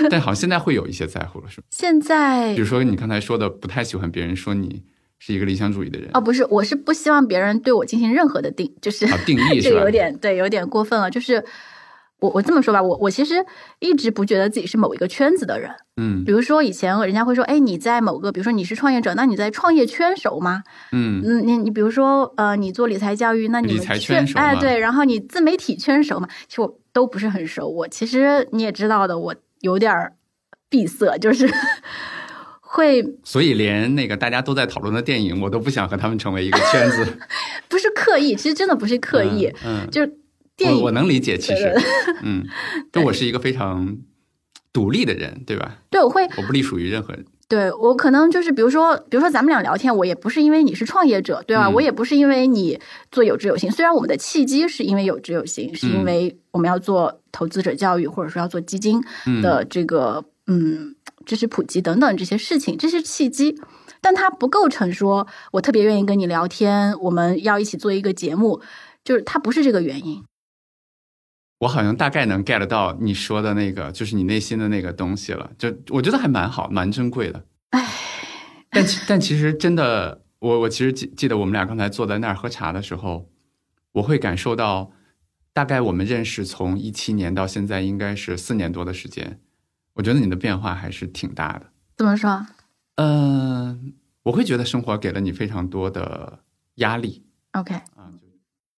[0.08, 1.66] 但好像现在会有一些在乎了，是吧？
[1.70, 4.84] 现在比如说你刚才说的，不太喜欢别人说你
[5.18, 9.60] 是一个理想主义的人哦，不是，我是不希望别人对我进行任何的定，就是啊，定义？
[9.62, 11.10] 这个有点对，有点过分了。
[11.10, 11.42] 就是
[12.20, 13.34] 我我这么说吧，我我其实
[13.78, 15.70] 一直不觉得自己是某一个圈子的人。
[15.98, 20.62] 嗯比如说以前人家会说，哎，你在某个，比如说你是创业者，那你在创业圈熟吗？
[20.92, 26.28] 嗯嗯，你你比如说呃，你做理财教育，那你们理财圈熟吗哎对，然后你自媒体圈熟吗？
[26.46, 27.66] 其实我都不是很熟。
[27.66, 30.12] 我其实你也知道的，我有点
[30.68, 31.48] 闭塞，就是
[32.76, 37.18] 会所以连那个大家都在讨论的电影，我都不想和他们成为一个圈子。
[37.68, 40.12] 不是刻意，其实真的不是刻意，嗯，嗯就是
[40.56, 41.74] 电影我我能理解，其实，
[42.22, 42.44] 嗯，
[42.92, 43.96] 就我是一个非常
[44.72, 45.78] 独立的人，对吧？
[45.90, 47.24] 对我会我不隶属于任何人。
[47.48, 51.66] 对我可能就是，比如说，比如说咱们俩聊天，我也不是因为你是创业者，对吧？
[51.68, 52.78] 嗯我也不是因为你
[53.12, 60.96] 做有知有行，虽然我们的契机是因为有知有行，是因为我们要做投资者教育，或者说要做基金嗯的这个嗯
[61.26, 63.58] 知识普及等等这些事情，这是契机。
[64.00, 68.62] 但它不构成说我特别愿意跟你聊天，我们要一起做一个节目，
[69.04, 70.24] 就是它不是这个原因。
[71.58, 75.50] 我好像大概能 get 到你说的那个，就是你内心的那个东西了。
[75.58, 77.44] 就我觉得还蛮好，蛮珍贵的。
[77.70, 77.90] 唉，
[78.70, 83.30] 但其但其实真的，我我其实记记得我们俩刚才坐在那儿喝茶的时候，
[83.92, 84.92] 我会感受到，
[85.54, 89.40] 大概我们认识从一七年到现在应该是四年多的时间，
[89.96, 91.66] 我觉得你的变化还是挺大的。
[91.96, 92.46] 怎么说
[92.96, 93.92] 嗯、
[94.22, 96.38] 我会觉得生活给了你非常多的
[96.76, 98.26] 压力？OK，啊，就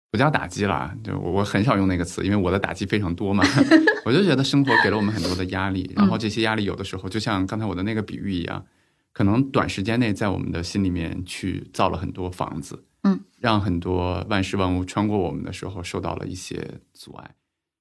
[0.10, 3.44] 不叫打击啦，就我我很少用那个词，因为我的打击非常多嘛。
[4.06, 8.66] 我就觉得生活给了我们很多的压力，然后这些压力有的时候就像刚才我的那个比喻一样，
[9.12, 17.36] 可能短时间内在我们的心里面去造了很多房子，嗯，让很多万事万物穿过我们的时候受到了一些阻碍。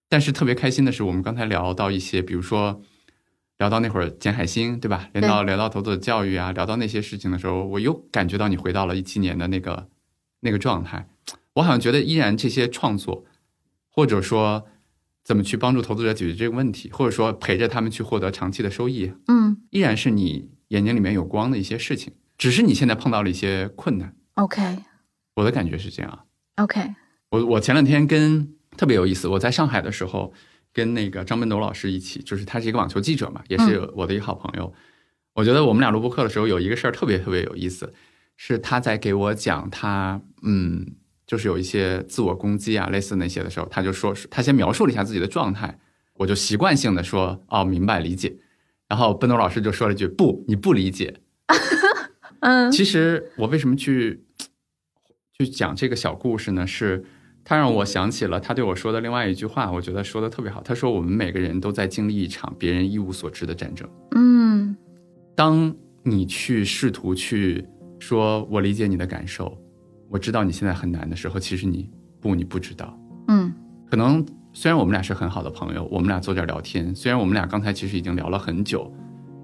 [0.08, 2.82] 但是特别开心的是，我们刚才聊到一些，比如说
[3.58, 5.08] 聊到那会儿简海星，对吧？
[5.12, 9.88] 聊到聊到投资者教育啊，聊到那些事情的时候，我又感觉到你回到了一七年的那个
[10.40, 11.08] 那个状态。
[11.54, 13.24] 我好像觉得依然这些创作，
[13.88, 14.66] 或者说
[15.24, 22.12] 怎么去帮助投资者解决这个问题，或者说陪着他们去获得长期的收益，嗯依然是你眼睛里面有光的一些事情。
[22.36, 24.84] 只是你现在碰到了一些困难，，OK
[25.36, 26.26] 我的感觉是这样。
[26.56, 26.94] OK，
[27.30, 30.34] 我我前两天跟特别有意思，我在上海的时候
[30.76, 34.70] 跟那个张奔斗老师一起，就是他是一个网球记者嘛，也是我的一个好朋友。
[35.32, 37.94] 我觉得我们俩录播课的时候有一个事儿特别特别有意思，
[38.36, 40.86] 是他在给我讲他嗯，
[41.26, 45.78] 就是有一些自我攻击啊，类似那些的时候，他就说他先描述了一下自己的状态，
[46.16, 48.36] 我就习惯性的说哦明白理解，
[48.86, 51.20] 然后奔斗老师就说了一句不你不理解，
[52.40, 54.26] 嗯其实我为什么去
[55.38, 56.66] 去讲这个小故事呢？
[56.66, 57.02] 是
[57.48, 60.60] 他让我想起了他对我说的另外一句话，我觉得说的特别好。
[60.64, 63.88] 他说：“我们每个人都在经历一场别人一无所知的战争。
[64.16, 64.76] 嗯
[65.36, 65.72] 当
[66.02, 67.64] 你去试图去
[68.00, 69.56] 说‘我理解你的感受，
[70.08, 71.88] 我知道你现在很难’的时候，其实你
[72.20, 72.98] 不，你不知道。
[73.28, 73.52] 嗯
[73.88, 78.92] 可能虽然我们俩是很好的朋友，我们俩坐这聊天，虽然我们俩刚才其实已经聊了很久，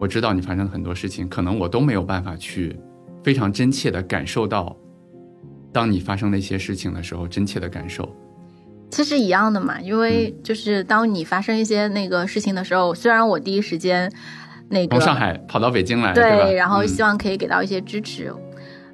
[0.00, 2.76] 我知道你发生了很多事情，可能我都没有办法去
[3.22, 4.76] 非常真切的感受到，
[5.72, 8.08] 当你发生那些事情的时候，真切的感受。
[8.90, 14.12] 其实一样的嘛，因为就是当你发生一些那个事情的时候，虽然我第一时间
[14.68, 16.50] 那个从上海跑到北京来，对，吧？
[16.52, 18.30] 然后嗯希望可以给到一些支持，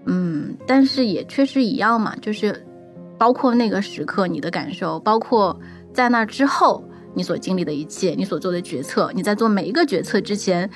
[0.06, 2.64] 嗯，但是也确实一样嘛，就是
[3.18, 5.60] 包括那个时刻你的感受，包括
[5.92, 10.70] 在那之后你所经历的一切，你所做的决策，你在做每一个决策之前，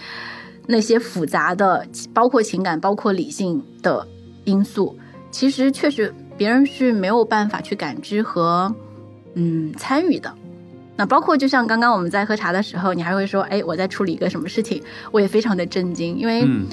[0.66, 4.04] 那些复杂的，包括情感、包括理性的
[4.42, 4.98] 因素，
[5.32, 8.72] 其实确实别人是没有办法去感知和
[9.34, 10.32] 嗯参与的。
[10.96, 14.80] 那包括就像刚刚我们在喝茶的时候，你还会说，哎，我在处理一个什么事情，
[15.10, 16.68] 我也非常的震惊，因为嗯。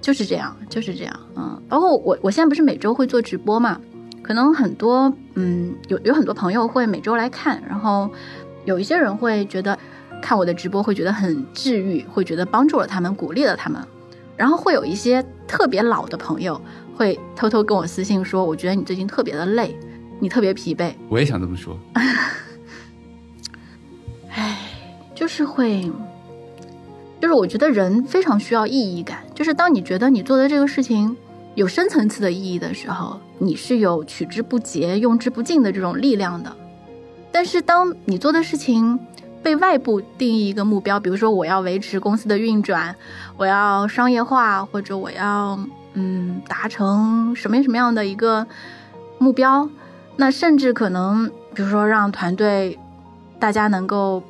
[0.00, 3.80] 就是这样，就是这样，嗯，包括我，我现在不是每周会做直播嘛，
[4.22, 8.10] 可能很多，嗯，有有很多朋友会每周来看，然后
[8.66, 9.78] 有一些人会觉得
[10.20, 13.82] 看我的直播会觉得很治愈，会觉得帮助了他们，鼓励了他们，
[14.36, 16.60] 然后会有一些特别老的朋友
[16.96, 19.76] 会偷偷跟我私信说，我觉得你最近特别的累，
[20.20, 21.78] 你特别疲惫，我也想这么说。
[24.30, 24.58] 唉
[25.14, 25.90] 就是会，
[27.20, 29.24] 就是我觉得人非常需要意义感。
[29.34, 31.16] 就是当你觉得你做的这个事情
[31.54, 36.54] 有深层次的意义的时候，你是有取之不竭、用之不尽的这种力量的。
[37.30, 38.98] 但是当你做的事情
[39.42, 42.94] 被外部定义一个目标，比如说我要维持公司的运转，
[43.36, 45.58] 我要商业化，或者我要
[45.94, 48.46] 嗯达成什么什么样的一个
[49.18, 49.68] 目标，
[50.16, 52.78] 那甚至可能比如说让团队
[53.38, 54.22] 大家能够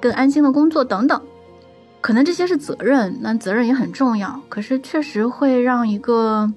[0.00, 1.22] 更安心的工作等等，
[2.00, 6.52] 可能这些是责任，那责任也很重要，可是确实会让一个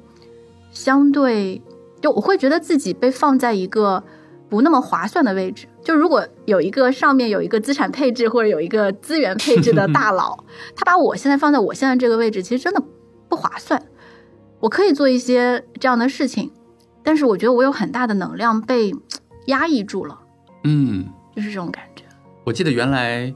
[0.71, 1.61] 相对，
[2.01, 4.03] 就我会觉得自己被放在一个
[4.49, 5.67] 不那么划算的位置。
[5.83, 10.43] 就如果有一个上面有一个资产配置或者有一个资源配置的大佬，
[10.75, 12.81] 他把我现在放在我现在这个位置，其实真的
[13.29, 13.81] 不划算。
[14.66, 16.51] 我可以做一些这样的事情，
[17.03, 18.91] 但是我觉得我有很大的能量被
[19.45, 20.20] 压抑住了，
[20.63, 22.03] 嗯，就是这种感觉。
[22.43, 23.32] 我记得原来，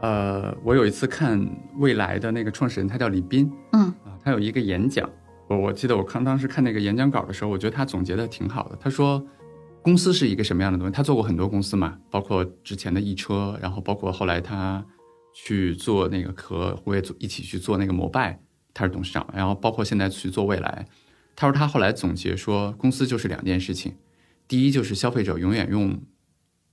[0.00, 1.44] 呃，我有一次看
[1.78, 5.10] 未来的那个创始人，他叫李斌嗯啊，他有一个演讲，
[5.48, 8.78] 我我记得我看当时看那个演讲稿的时候，我觉得他总结的挺好的。
[8.80, 9.20] 他说，
[9.82, 10.92] 公司是一个什么样的东西？
[10.92, 14.84] 他做过很多公司嘛，包括之前的易车，然后包括后来他
[15.34, 18.40] 去做那个和我也做一起去做那个摩拜，
[18.74, 20.86] 他是董事长，然后包括现在去做未来。
[21.34, 23.94] 他说他后来总结说，公司就是两件事情，
[24.46, 26.00] 第一就是消费者永远用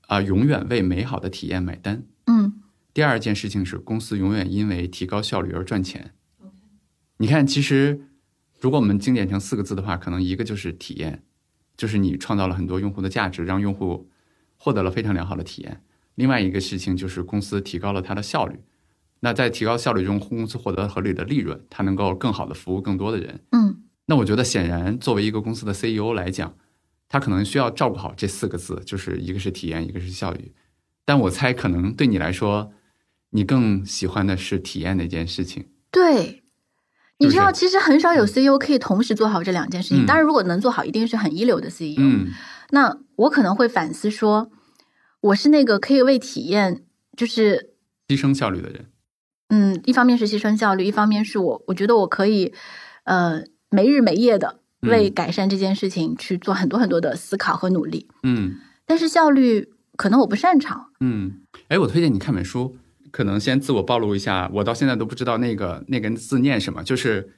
[0.07, 2.03] 啊、永远为美好的体验买单。
[2.25, 6.11] 嗯第二件事情是，公司永远因为提高效率而赚钱。
[7.17, 8.01] 你看，其实
[8.59, 11.23] 如果我们精简成四个字的话，可能一个就是体验，
[11.77, 14.09] 就是你创造了很多用户的价值，让用户
[14.57, 15.81] 获得了非常良好的体验。
[16.15, 18.59] 另外一个事情就是公司提高了它的效率。
[19.21, 23.41] 那在提高效率中，公司获得合理的利润，它能够更好的服务更多的人。
[23.51, 26.55] 嗯那我觉得，显然作为一个公司的 CEO 来讲，
[27.07, 30.53] 他可能需要照顾好这四个字，就是一个是体验，一个是效率。
[31.05, 32.71] 但我猜，可能对你来说，
[33.31, 35.67] 你更喜欢的是体验那件事情。
[35.91, 36.41] 对，
[37.19, 40.05] 你知道，其实很少有 CEO 可以同时做好这两件事情。
[40.05, 41.97] 嗯当然，如果能做好，一定是很一流的 CEO。
[41.99, 42.29] 嗯
[42.71, 44.49] 那我可能会反思说，
[45.21, 46.83] 我是那个可以为体验，
[47.15, 47.73] 就是
[48.07, 48.87] 牺牲效率的人。
[49.49, 52.53] 嗯，一方面是牺牲效率，一方面是我我觉得我可以
[53.03, 58.07] 呃没日没夜的为嗯改善这件事情去做很多很多的思考和努力。
[58.23, 60.87] 嗯但是效率可能我不擅长。
[61.01, 61.41] 嗯。
[61.67, 62.77] 哎，我推荐你看本书，
[63.11, 67.33] 可能先自我暴露一下，我到现在都不知道那个那个字念什么，就是。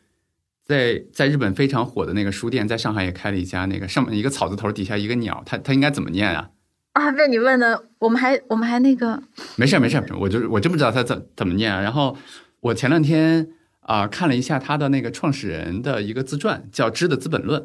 [0.64, 6.51] 在在日本非常火的那个书店，在上海也开了一家，那个上面一个草字头，底下一个鸟，它它应该怎么念啊？
[6.93, 9.21] 啊，被你问的，我们还我们还那个，
[9.55, 11.81] 没事儿没事儿，我就我真不知道他怎怎么念啊。
[11.81, 12.17] 然后
[12.59, 13.47] 我前两天
[13.81, 17.61] 啊、看了一下他的那个创始人的一个自传，叫《知的资本论》。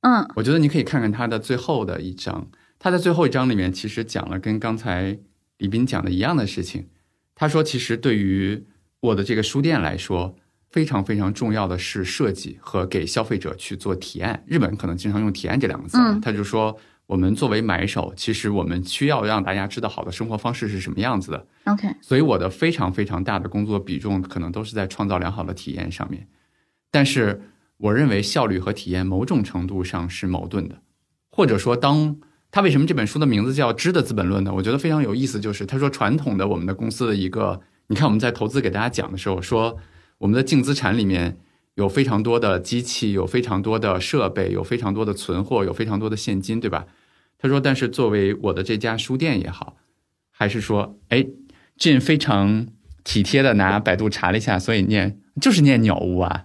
[0.00, 2.48] 嗯我觉得你可以看看他的最后的一章，
[2.78, 5.18] 他在最后一章里面其实讲了跟刚才
[5.58, 6.88] 李斌讲的一样的事情。
[7.34, 8.66] 他说，其实对于
[9.00, 10.36] 我的这个书店来说，
[10.70, 14.42] 非常非常重要的是设计和给消费者去做提案。
[14.46, 16.76] 日本可能经常用提案这两个字他就说，
[17.06, 21.46] 我们作为买手，其实我们需要让大家知道好的生活方式是什么样子的。
[21.64, 26.26] ，OK，所以我的非常非常大的工作比重可能都是在创造良好的体验上面。
[26.90, 27.42] 但是
[27.76, 30.80] 我认为效率和体验某种程度上是矛盾的，
[31.30, 32.16] 或者说当。
[32.50, 34.54] 他为什么这本书的名字叫《知的资本论》呢？
[34.54, 39.76] 我觉得非常有意思，就是他说传统的我们的公司的一个，你看我们在投资给大家讲的时候说，
[40.18, 41.36] 我们的净资产里面
[41.74, 46.86] 有非常多的机器，有非常多的设备，有非常多的存货，有非常多的现金，对吧？
[47.38, 49.76] 他说，但是作为我的这家书店也好，
[50.30, 51.26] 还是说，哎，
[51.76, 52.66] 俊非常
[53.02, 56.44] 体贴的拿百度查了一下，所以念就是念鸟屋啊，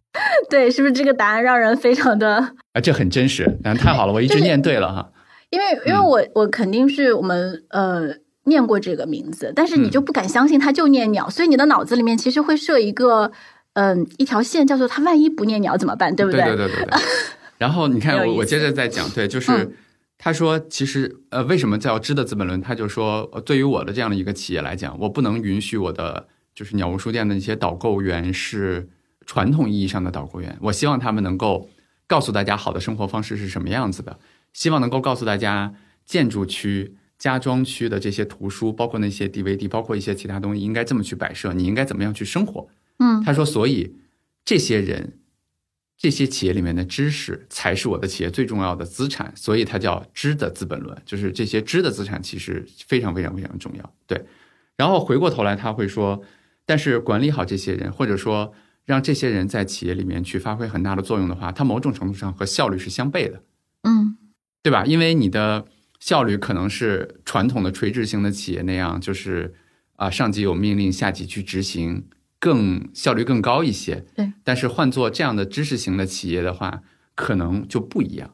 [0.50, 2.56] 对，是不是这个答案让人非常的？
[2.74, 5.12] 啊，这很真实，但太好了，我一直念对了哈。
[5.52, 13.32] 因为因为我我肯定是我们呃念过这个名字，但是你就不敢相信它就念鸟，所以你的脑子里面其实会设一个
[13.80, 17.00] 嗯、一条线，叫做他万一不念鸟怎么办，对不对对对对对。
[17.58, 19.72] 然后你看，我我接着再讲，对，就是嗯
[20.18, 22.60] 他说，其实呃，为什么叫知的资本论？
[22.60, 28.90] 他就说，呃对于我的这样的一个企业来讲，我不能允许我的就是鸟屋书店的那些导购员是
[29.26, 31.70] 传统意义上的导购员，我希望他们能够
[32.06, 34.20] 告诉大家好的生活方式是什么样子的，
[34.52, 35.74] 希望能够告诉大家
[36.06, 36.96] 建筑区。
[37.20, 42.66] 家装区的这些图书，包括那些 DVD，包括一些其他东西，应该这么去摆设，你应该怎么样去生活？
[43.00, 43.95] 嗯他说，所以
[44.45, 45.20] 这些人、
[45.97, 53.93] 这些企业里面的知识才是我的企业最重要的资产，所以它叫知的资本论，就是这些知的资产其实非常非常非常重要。
[54.06, 54.26] 对，
[54.78, 56.22] 然后回过头来他会说，
[56.66, 58.54] 但是管理好这些人，或者说
[58.86, 63.43] 让这些人在企业里面去发挥很大的作用的话，它某种程度上和效率是相悖的。
[63.84, 64.18] 嗯
[64.62, 64.86] 对吧？
[64.86, 65.66] 因为你的
[66.02, 69.56] 效率可能是传统的垂直型的企业那样，就是
[69.95, 72.06] 啊、上级有命令，下级去执行，
[72.40, 74.06] 更效率更高一些。
[74.16, 76.82] 对，但是换做这样的知识型的企业的话，
[77.16, 78.34] 可能就不一样。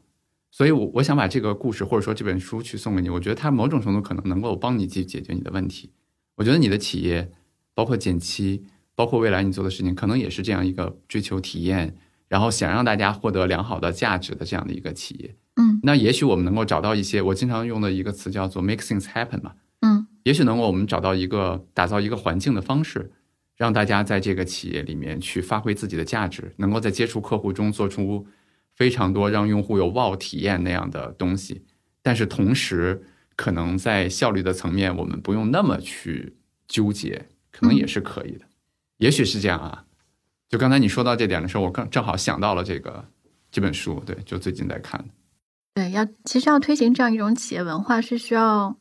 [0.50, 5.90] 所以我，我想把这个故事或者说这本书去送给你，我觉得它某种程度可能能够帮你去解决你的问题。
[6.36, 7.30] 我觉得你的企业，
[7.74, 11.96] 包括减七，包括未来你做的事情，可能也是这样一个追求体验，
[12.28, 15.36] 然后想让大家获得良好的价值的这样的一个企业。
[15.56, 23.12] 嗯那也许我们能够找到一些，我经常用的一个词叫做 make things happen 嘛，嗯也许能够我们找到一个打造一个环境的方式，
[23.56, 28.26] 让大家在这个企业里面去发挥自己的价值，能够在接触客户中做出
[28.74, 31.64] 非常多让用户有 wow 体验那样的东西，
[32.02, 33.02] 但是同时
[33.34, 36.36] 可能在效率的层面，我们不用那么去
[36.68, 38.44] 纠结，可能也是可以的，
[38.98, 39.84] 也许是这样啊。
[40.48, 43.04] 就刚才你说到这点的时候，我刚正好想到了这个
[43.50, 45.08] 这本书，对，就最近在看的。
[45.74, 48.76] 对，要其实要推行这样一种企业文化，是需要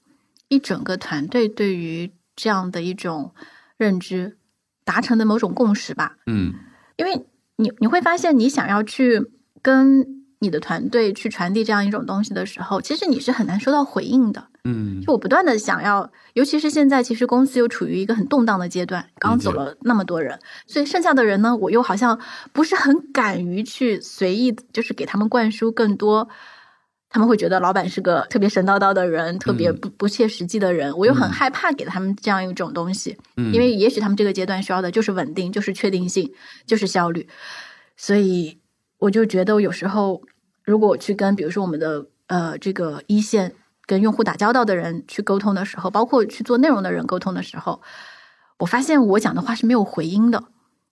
[0.49, 3.34] 一整个团队对于这样的一种
[3.78, 4.38] 认知
[4.86, 6.15] 达成的某种共识吧。
[6.27, 6.53] 嗯
[6.95, 7.25] 因为
[7.57, 9.21] 你你会发现，你想要去
[9.61, 14.47] 跟你的团队去传递这样一种东西的时候，其实你是很难收到回应的。
[14.67, 22.19] 嗯就我不断的想要，尤其是现在，其实公司又处于一个很动荡的阶段，刚走了那么多人，所以剩下的人呢，我又好像
[22.51, 26.29] 不是很敢于去随意，就是给他们灌输更多。
[27.16, 36.30] 他们会觉得老板是个特别神叨叨的人，特别不不切实际的人，我又很嗯害怕给他们这样一种东西，嗯，因为也许他们这个阶段需要的就是稳定，就是确定性，
[36.66, 37.26] 就是效率。
[37.95, 38.59] 所以
[38.97, 40.22] 我就觉得有时候，
[40.66, 43.53] 如果我去跟比如说我们的呃这个一线
[43.86, 47.82] 跟用户打交道的人去沟通的时候，包括去做内容的人沟通的时候，
[48.59, 50.43] 我发现我讲的话是没有回音的。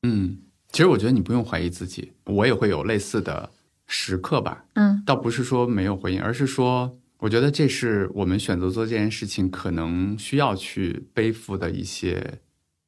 [0.04, 0.38] 嗯，
[0.72, 3.50] 其实我觉得你不用怀疑自己，我也会有类似的
[3.88, 4.66] 时刻吧。
[4.74, 12.40] 嗯倒不是说没有回应，而是说，我觉得这是我们选择做这件事情可能需要去背负的一些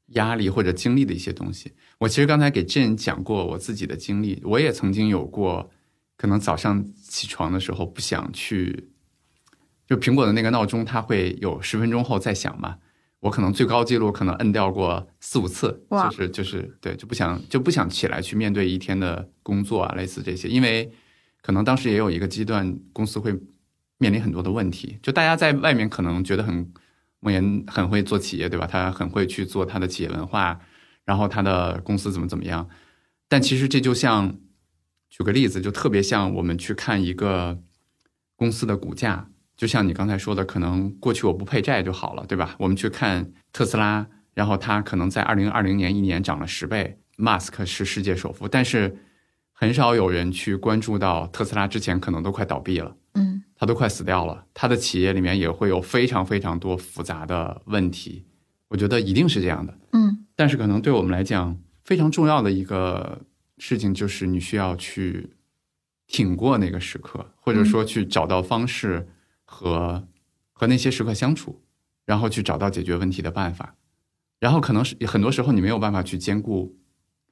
[0.07, 1.73] 压力或者经历的一些东西。
[1.99, 5.69] 我其实刚才给 Jane 讲过我自己的经历，我也曾经有过，
[6.17, 8.89] 可能早上起床的时候不想去，
[9.87, 12.77] 就苹果的那个闹钟，它会有十分钟后再响嘛。
[13.25, 20.91] 我可能最高记录可能摁掉过四五次，就是就是对，就不想就不想起来去面对一天的工作啊，类似这些，因为
[21.41, 23.35] 可能当时也有一个阶段，公司会
[23.97, 26.71] 面临很多的问题，就大家在外面可能觉得很
[27.19, 28.67] 莫言很会做企业，对吧？
[28.67, 30.59] 他很会去做他的企业文化，
[31.03, 32.69] 然后他的公司怎么怎么样，
[33.27, 34.37] 但其实这就像
[35.09, 37.57] 举个例子，就特别像我们去看一个
[38.35, 42.55] 公司的股价，就像你刚才说的，可能过去我不配债就好了，对吧？
[42.59, 48.97] 我们去看特斯拉，然后它可能在二零二零年一年涨了十倍，Musk 是世界首富，但是
[49.53, 58.25] 很少有人去关注到特斯拉之前可能都快倒闭了，嗯他都快死掉了，他的企业里面也会有非常非常多复杂的问题，
[58.67, 59.77] 我觉得一定是这样的。
[59.93, 63.21] 嗯但是可能对我们来讲，非常重要的一个
[63.57, 65.29] 事情就是你需要去
[66.07, 69.07] 挺过那个时刻，或者说去找到方式
[69.45, 70.07] 和
[70.51, 71.61] 和那些时刻相处，
[72.05, 73.75] 然后去找到解决问题的办法。
[74.39, 76.77] 然后可能是很多时候你没有办法去兼顾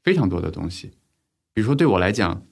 [0.01, 0.93] 非常多的东西，
[1.53, 2.45] 比如说对我来讲，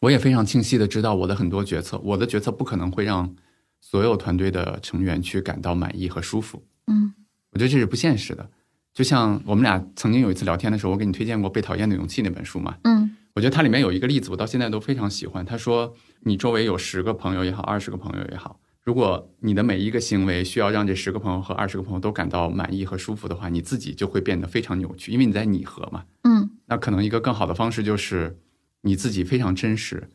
[0.00, 3.34] 我也非常清晰的知道我的很多决策，我的决策不可能会让
[3.80, 6.66] 所有团队的成员去感到满意和舒服。
[6.86, 7.14] 嗯
[7.50, 8.50] 我觉得这是不现实的。
[8.92, 15.44] 就像我们俩曾经有一次聊天的时候，我给你推荐过《被讨厌的勇气》那本书嘛，嗯我觉得它里面有一个例子，我到现在都非常喜欢。
[15.44, 18.58] 他说，你周围有十个朋友也好，二十个朋友也好，
[18.88, 26.04] 如果你的每一个行为需要让这十个朋友和二十个朋友都感到满意和舒服的话，你自己就会变得非常扭曲，因为你在拟合嘛。
[26.24, 26.48] 嗯。
[26.64, 28.38] 那可能一个更好的方式就是
[28.80, 30.08] 你自己非常真实，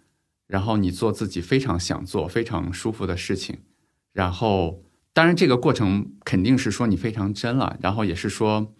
[0.47, 3.59] 然后你做自己非常想做、非常舒服的事情，
[4.11, 4.81] 然后
[5.13, 8.73] 当然这个过程肯定是说你非常真了，然后也是说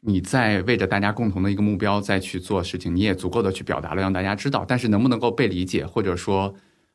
[0.00, 6.52] 你在为着大家共同的一个目标再去做事情，你也足够的去表达了，让大家知道，但是能不能够被理解，或者说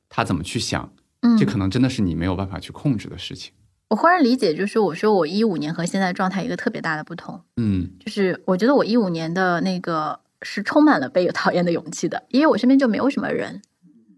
[0.10, 0.91] 他怎么去想，
[1.22, 3.53] 嗯，这可能真的是你没有办法去控制的事情。
[3.89, 7.89] 我忽然理解，就是我说我一五年和现在状态一个特别大的不同，嗯。
[7.99, 13.61] 就是我觉得我一五年的那个是充满了被讨厌的勇气的，因为我身边就没有什么人，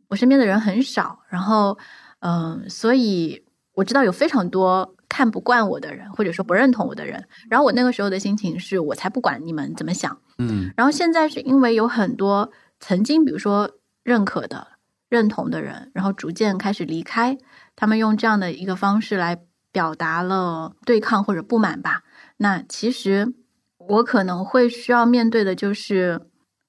[0.10, 1.78] 我身边的人很少，然后
[2.20, 3.44] 嗯、所以
[3.74, 10.72] 我知道有非常多看不惯我的人，或者说不认同我的人，然后我那个时候的心情是我才不管你们怎么想，嗯。
[10.78, 13.72] 然后现在是因为有很多曾经比如说
[14.04, 14.68] 认可的、
[15.14, 17.38] 认同的人，然后逐渐开始离开，
[17.76, 19.38] 他们用这样的一个方式来
[19.72, 22.02] 表达了对抗或者不满吧。
[22.38, 23.32] 那其实
[23.78, 26.20] 我可能会需要面对的就是，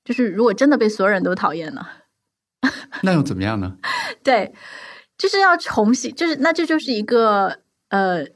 [0.04, 1.88] 就是如果真的被所有人都讨厌了，
[3.00, 3.78] 那又怎么样呢？
[4.22, 4.52] 对，
[5.16, 8.26] 就是要重新，就是那这就是一个呃，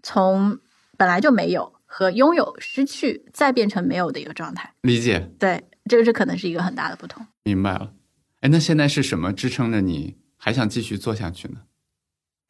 [0.00, 0.60] 从
[0.96, 4.72] 本来就没有和拥有、失去再变成没有的一个状态。
[4.82, 7.26] 理解，对，这个是可能是一个很大的不同。
[7.42, 7.94] 明白了。
[8.40, 11.60] 哎，那现在是什么支撑着你还想继续做下去呢？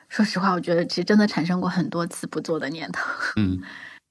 [0.09, 3.01] 说实话，我觉得其实真的产生过很多次不做的念头。
[3.36, 3.61] 嗯，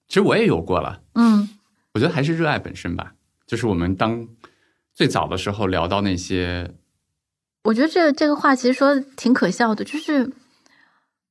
[0.08, 1.02] 其实我也有过了。
[1.16, 1.50] 嗯
[1.94, 3.14] 我觉得还是热爱本身吧。
[3.48, 4.28] 就是我们当
[4.94, 6.76] 最早的时候聊到那些，
[7.64, 10.32] 我觉得这这个话其实说的挺可笑的，就是，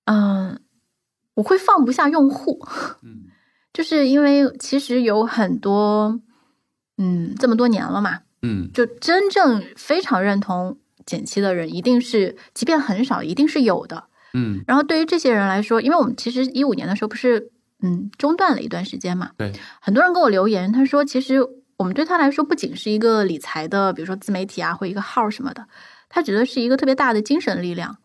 [0.07, 0.61] 嗯、
[1.35, 2.59] 我会放不下用户，
[3.03, 3.27] 嗯
[3.73, 6.21] 就是因为其实有很多，
[6.97, 14.05] 嗯，这么多年了嘛，嗯就真正非常认同减七的人，一定是，即便很少，一定是有的。
[14.35, 17.51] 嗯，然后对于这些人来说，因为我们其实一五年的时候不是，
[17.83, 21.39] 嗯，中断了一段时间嘛，对，很多人给我留言，他说其实
[21.79, 25.67] 我们对他来说不仅是一个理财的，比如说自媒体啊，或一个号什么的，
[26.09, 27.97] 他觉得是一个特别大的精神力量。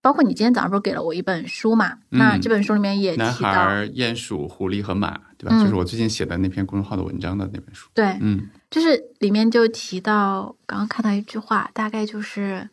[0.00, 1.98] 包括你今天早上不是给了我一本书嘛？
[2.10, 5.56] 嗯那这本书里面也男提到，孩、鼹鼠、狐狸和马，对吧？
[5.56, 7.88] 嗯就是我最近写的那篇公众号的文章的那本书。
[7.94, 12.70] 对，嗯就是里面就提到，刚刚看到一句话，大概就是，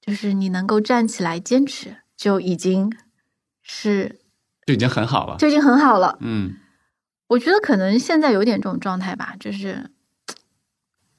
[0.00, 2.92] 就是你能够站起来坚持，就已经
[3.62, 4.20] 是
[4.66, 5.36] 就已经很好了。
[5.38, 6.18] 就已经很好了。
[6.20, 6.56] 嗯
[7.28, 9.88] 我觉得可能现在有点这种状态吧，就是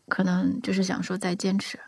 [0.10, 1.80] 可能就是想说再坚持，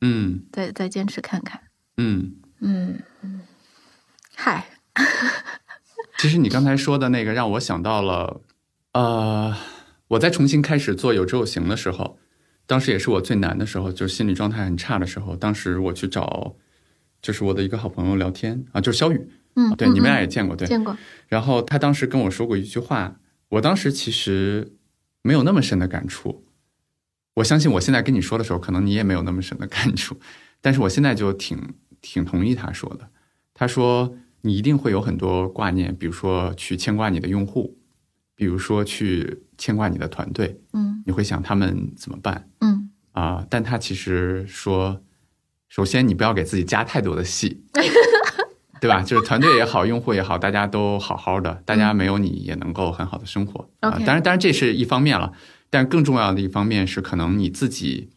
[0.00, 1.60] 嗯再再坚持看看。
[1.96, 2.36] 嗯。
[2.60, 3.40] 嗯，嗯
[4.36, 4.68] 嗨，
[6.18, 8.40] 其实你刚才说的那个让我想到了，
[8.92, 9.54] 呃，
[10.08, 12.18] 我在重新开始做有知有行的时候，
[12.66, 15.34] 当时也是我最难的时候，就是心理状态很差的时候。
[15.34, 16.56] 当时我去找，
[17.22, 20.66] 就是我的一个好朋友聊天啊，就是肖宇，嗯，对，嗯你们俩嗯也见过，对。
[20.68, 20.96] 见过，
[21.28, 23.18] 然后他当时跟我说过一句话，
[23.48, 24.72] 我当时其实
[25.22, 26.44] 没有那么深的感触。
[27.34, 30.20] 我相信我现在跟你说的时候，可能你也没有那么深的感触，
[30.60, 33.08] 但是我现在就挺挺同意他说的。
[33.54, 37.78] 他说你一定会有很多挂念，比如说去牵挂你的用户，
[38.36, 41.02] 比如说去牵挂你的团队，嗯。
[41.06, 42.48] 你会想他们怎么办？
[42.60, 42.90] 嗯。
[43.12, 45.00] 啊、但他其实说，
[45.68, 47.62] 首先你不要给自己加太多的戏，
[48.80, 49.02] 对吧？
[49.02, 53.70] 就是团队也好，用户也好，大家都好好的，大家没有你也能够很好的生活。
[53.80, 55.32] 啊、当然，当然这是一方面了，
[55.70, 58.10] 但更重要的一方面是，可能你自己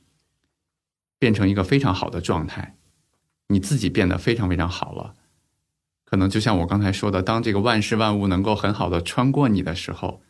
[1.19, 2.75] 变成一个非常好的状态，
[3.49, 5.13] 你自己变得非常非常好了。
[6.05, 10.21] 可能就像我刚才说的，当这个万事万物能够很好的穿过你的时候，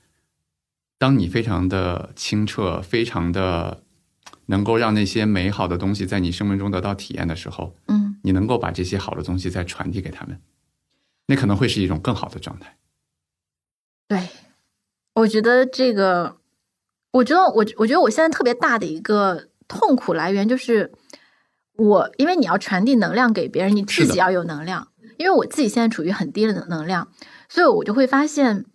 [0.97, 3.83] 当你非常的清澈，非常的
[4.47, 10.41] 能够让那些美好的东西在你生命中得到体验的时候，嗯你你能够把这些好的东西再传递给他们，
[11.27, 12.75] 那可能会是一种更好的状态。
[14.09, 14.27] 对，
[15.13, 16.37] 我觉得这个，
[17.11, 20.91] 我觉得我我觉得我现在特别大的一个痛苦来源就是
[21.77, 24.89] 我，因为你要传递能量给别人，你自己要有能量。
[25.17, 27.11] 因为我自己现在处于很低的能能量，
[27.47, 28.65] 所以我就会发现，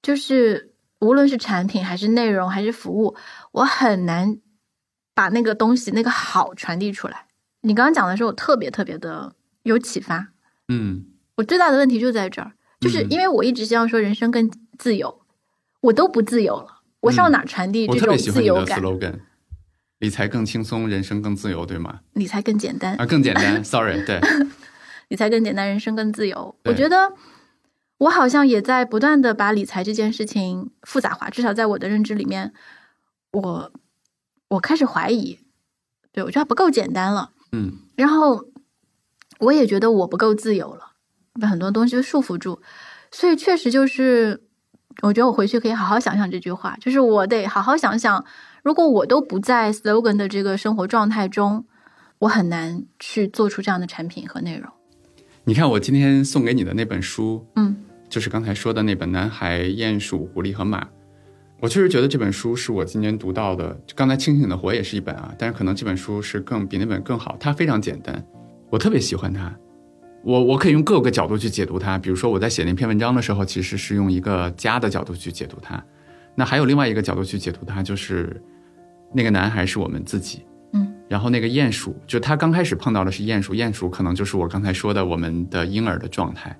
[0.00, 3.16] 就是无论是产品还是内容还是服务，
[3.52, 4.38] 我很难
[5.14, 7.26] 把那个东西那个好传递出来。
[7.62, 10.28] 你刚刚讲的时候，我特别特别的有启发。
[10.68, 11.06] 嗯
[11.36, 15.20] 我最大的问题就在这儿，就是嗯因为我一直希望说人生更自由，
[15.80, 19.20] 我都不自由了，我上哪儿传递嗯我特这种别喜欢你的自由感？slogan，
[19.98, 22.00] 理财更轻松，人生更自由，对吗？
[22.14, 24.18] 理财更简单，啊，更简单，sorry，对，
[25.08, 26.56] 理财更简单，人生更自由。
[26.64, 27.12] 我觉得
[27.98, 32.52] 我好像也在不断的把理财这件事情复杂化，至少在我的认知里面，
[33.32, 33.72] 我
[34.48, 35.38] 我开始怀疑，
[36.12, 37.30] 对我觉得它不够简单了。
[37.52, 38.44] 嗯然后
[39.38, 40.92] 我也觉得我不够自由了，
[41.40, 42.60] 被很多东西束缚住，
[43.10, 44.42] 所以确实就是，
[45.00, 48.22] 我觉得我回去可以好好想想这句话，就是我得好好想想，
[48.62, 51.64] 如果我都不在 slogan 的这个生活状态中，
[52.18, 54.70] 我很难去做出这样的产品和内容。
[55.44, 60.84] 你看我今天送给你的那本书，嗯就是刚才说的那本《男孩、鼹鼠、狐狸和马》，
[61.60, 63.78] 我确实觉得这本书是我今年读到的。
[63.86, 67.36] 就刚才《清醒的活》也是一本啊，但是可能这本书是更比那本更好。
[67.40, 68.24] 它非常简单，
[68.70, 69.54] 我特别喜欢它。
[70.22, 75.82] 我我可以用各个角度去解读它，比如说我在写那篇文章的时候，其实是用一个家的角度去解读它。
[76.34, 78.42] 那还有另外一个角度去解读它，就是
[79.14, 86.54] 那个男孩是我们自己，嗯，然后那个鼹鼠，就他刚开始碰到的是鼹鼠，鼹鼠可能就是我刚才说的我们的婴儿的状态，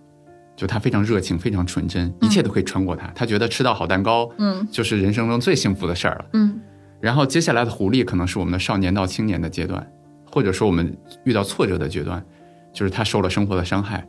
[0.56, 6.24] 就他非常热情，非常纯真，一切都可以穿过他，他觉得吃到好蛋糕，嗯就是人生中最幸福的事儿了。
[6.32, 6.60] 嗯
[6.98, 9.86] 然后接下来的狐狸可能是我们的少年到青年的阶段，
[10.32, 12.24] 或者说我们遇到挫折的阶段，
[12.72, 14.04] 就是他受了生活的伤害，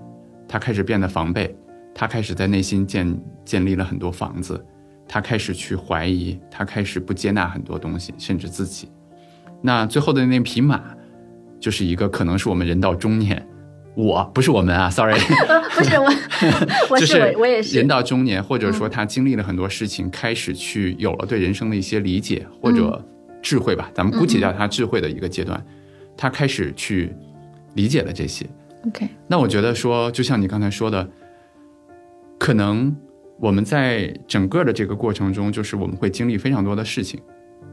[0.48, 1.54] 他开始变得防备，
[1.94, 4.66] 他开始在内心建建立了很多房子，
[5.08, 8.90] 他开始去怀疑，他开始不接纳很多东西，甚至自己。
[9.62, 10.82] 那最后的那匹马，
[11.60, 13.47] 就是一个可能是我们人到中年，
[13.98, 15.14] 我不是我们啊， sorry，
[15.48, 16.08] 呃，不是我，
[16.92, 23.04] 我就是我我也是人到中年，或者说他经历了很多事情，开始去有了对人生的一些理解或者
[23.42, 25.60] 智慧吧，咱们姑且叫他智慧的一个阶段，
[26.16, 27.12] 他开始去
[27.74, 28.46] 理解了这些。
[28.86, 31.10] OK，那我觉得说，就像你刚才说的，
[32.38, 32.96] 可能
[33.40, 37.20] 我们在整个的这个过程中，就是我们会经历非常多的事情。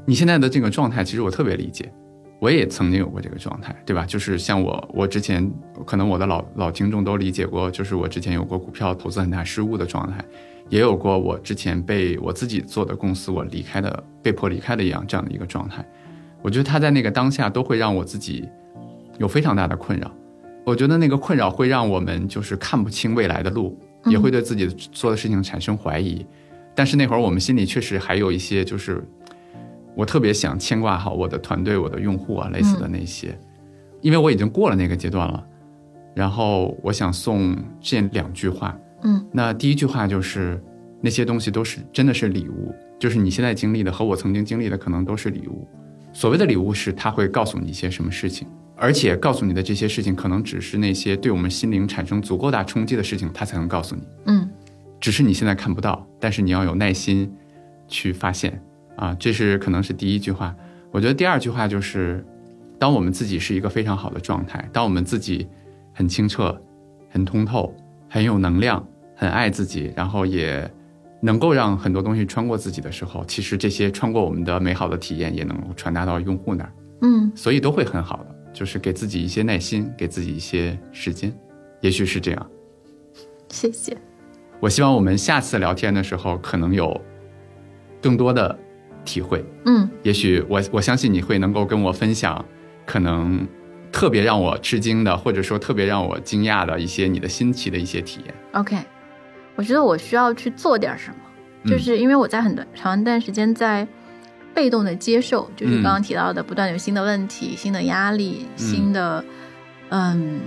[0.07, 1.93] 你现在的这个状态，其实我特别理解，
[2.41, 4.05] 我也曾经有过这个状态，对吧？
[4.05, 5.51] 就是像我，我之前
[5.87, 10.23] 可能我的老老听众都理解过，就是我之前有过股票投资很大失误的状态，
[10.69, 15.85] 也有过我之前被我自己做的公司我离开的被迫离开的一样这样的一个状态。
[16.43, 18.47] 我觉得他在那个当下都会让我自己
[19.19, 20.11] 有非常大的困扰。
[20.67, 26.27] 我觉得那个困扰会让我们就是看不清未来的路，嗯也会对自己做的事情产生怀疑。
[26.75, 29.03] 但是那会儿我们心里确实还有一些，就是
[29.97, 33.39] 我特别想牵挂好我的团队、我的用户啊，类似的那些，
[34.01, 35.45] 因为我已经过了那个阶段了。
[36.15, 40.63] 然后我想送这两句话，嗯那第一句话就是
[41.01, 45.67] 那些东西都是真的是礼物，就是你现在经历的和我曾经经历的可能都是礼物。
[46.13, 48.47] 所谓的礼物是他会告诉你一些什么事情，
[48.77, 54.03] 而且告诉你的这些事情可能只是那些对我们心灵产生足够大冲击的事情，他才能告诉你。
[54.27, 54.49] 嗯
[55.01, 57.31] 只是你现在看不到，但是你要有耐心
[57.89, 58.63] 去发现
[58.97, 60.55] 啊，这是可能是第一句话。
[60.91, 62.25] 我觉得第二句话就是，
[62.79, 65.47] 当我们自己是一个非常好的状态，当我们自己
[65.93, 66.57] 很清澈、
[67.11, 67.75] 很通透、
[68.09, 70.71] 很有能量、很爱自己，然后也
[71.21, 76.73] 能够让很多东西穿过自己的时候，其实这些穿过我们的美好的体验也能够传达到用户那儿，
[77.03, 78.35] 嗯所以都会很好的。
[78.55, 81.37] 就是给自己一些耐心，给自己一些时间，
[81.81, 82.51] 也许是这样。
[83.49, 83.97] 谢谢。
[84.61, 87.01] 我希望我们下次聊天的时候，可能有
[88.01, 88.57] 更多的
[89.05, 89.45] 体会。
[89.67, 92.45] 嗯也许我我相信你会能够跟我分享，
[92.87, 93.47] 可能
[93.93, 98.35] 特别让我吃惊的，或者说特别让我惊讶的一些你的新奇的一些体验。
[98.53, 98.77] OK，
[99.57, 101.17] 我觉得我需要去做点什么，
[101.65, 103.87] 嗯就是因为我在很短长一段时间在
[104.53, 109.25] 被动的接受，就是嗯刚刚提到的，不断有新的问题、新的压力、新的
[109.91, 110.41] 嗯。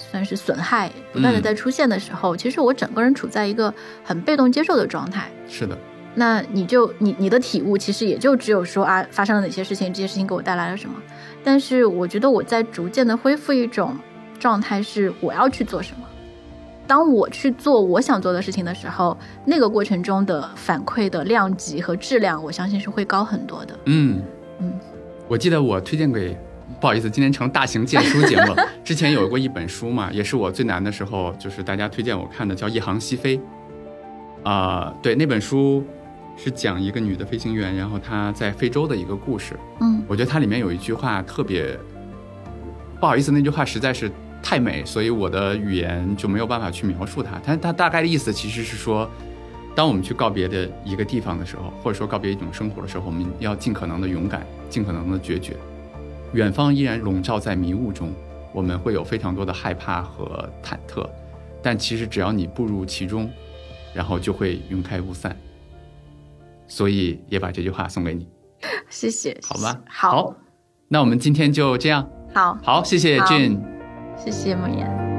[0.00, 3.74] 算是损害不断的嗯在出现的时候，其实我整个人处在一个
[4.04, 5.28] 很被动接受的状态。
[5.48, 5.76] 是的，
[6.18, 10.96] 那你就你你的体悟其实也就只有说啊，发生了哪些事情，这些事情给我带来了什么。
[11.44, 13.96] 但是我觉得我在逐渐的恢复一种
[14.40, 16.00] 状态，是我要去做什么。
[16.88, 23.78] 当我去做我想做的事情的时候，那个过程中的反馈的量级和质量，我相信是会高很多的。
[23.84, 24.20] 嗯
[24.58, 24.72] 嗯，
[25.28, 26.36] 我记得我推荐给
[26.80, 28.66] 不好意思，今天成大型荐书节目了。
[28.82, 33.36] 之前有过一本书嘛，也是我最难的时候，就是大家推荐我看的，叫《一航西飞》。
[34.44, 35.84] 啊、对，那本书
[36.38, 39.58] 是讲一个女的飞行员，然后她在非洲的一个故事。
[39.80, 41.76] 嗯我觉得它里面有一句话特别，
[43.00, 44.10] 不好意思，那句话实在是
[44.42, 47.38] 太美，所以我的语言就没有办法去描述它。
[47.44, 49.10] 它它大概的意思其实是说，
[49.74, 55.56] 当我们去告别的一个地方的时候，或者说告别一种生活的时候，我们要尽可能的勇敢，尽可能的决绝。
[56.32, 58.12] 远方依然笼罩在迷雾中，
[58.52, 61.06] 我们会有非常多的害怕和忐忑，
[61.62, 63.30] 但其实只要你步入其中，
[63.92, 65.36] 然后就会云开雾散。
[66.68, 68.28] 所以也把这句话送给你。
[68.88, 70.34] 谢谢，好吧，好，
[70.88, 72.08] 那我们今天就这样。
[72.32, 73.60] 好，好，谢谢俊。
[74.16, 75.17] 谢谢莫言。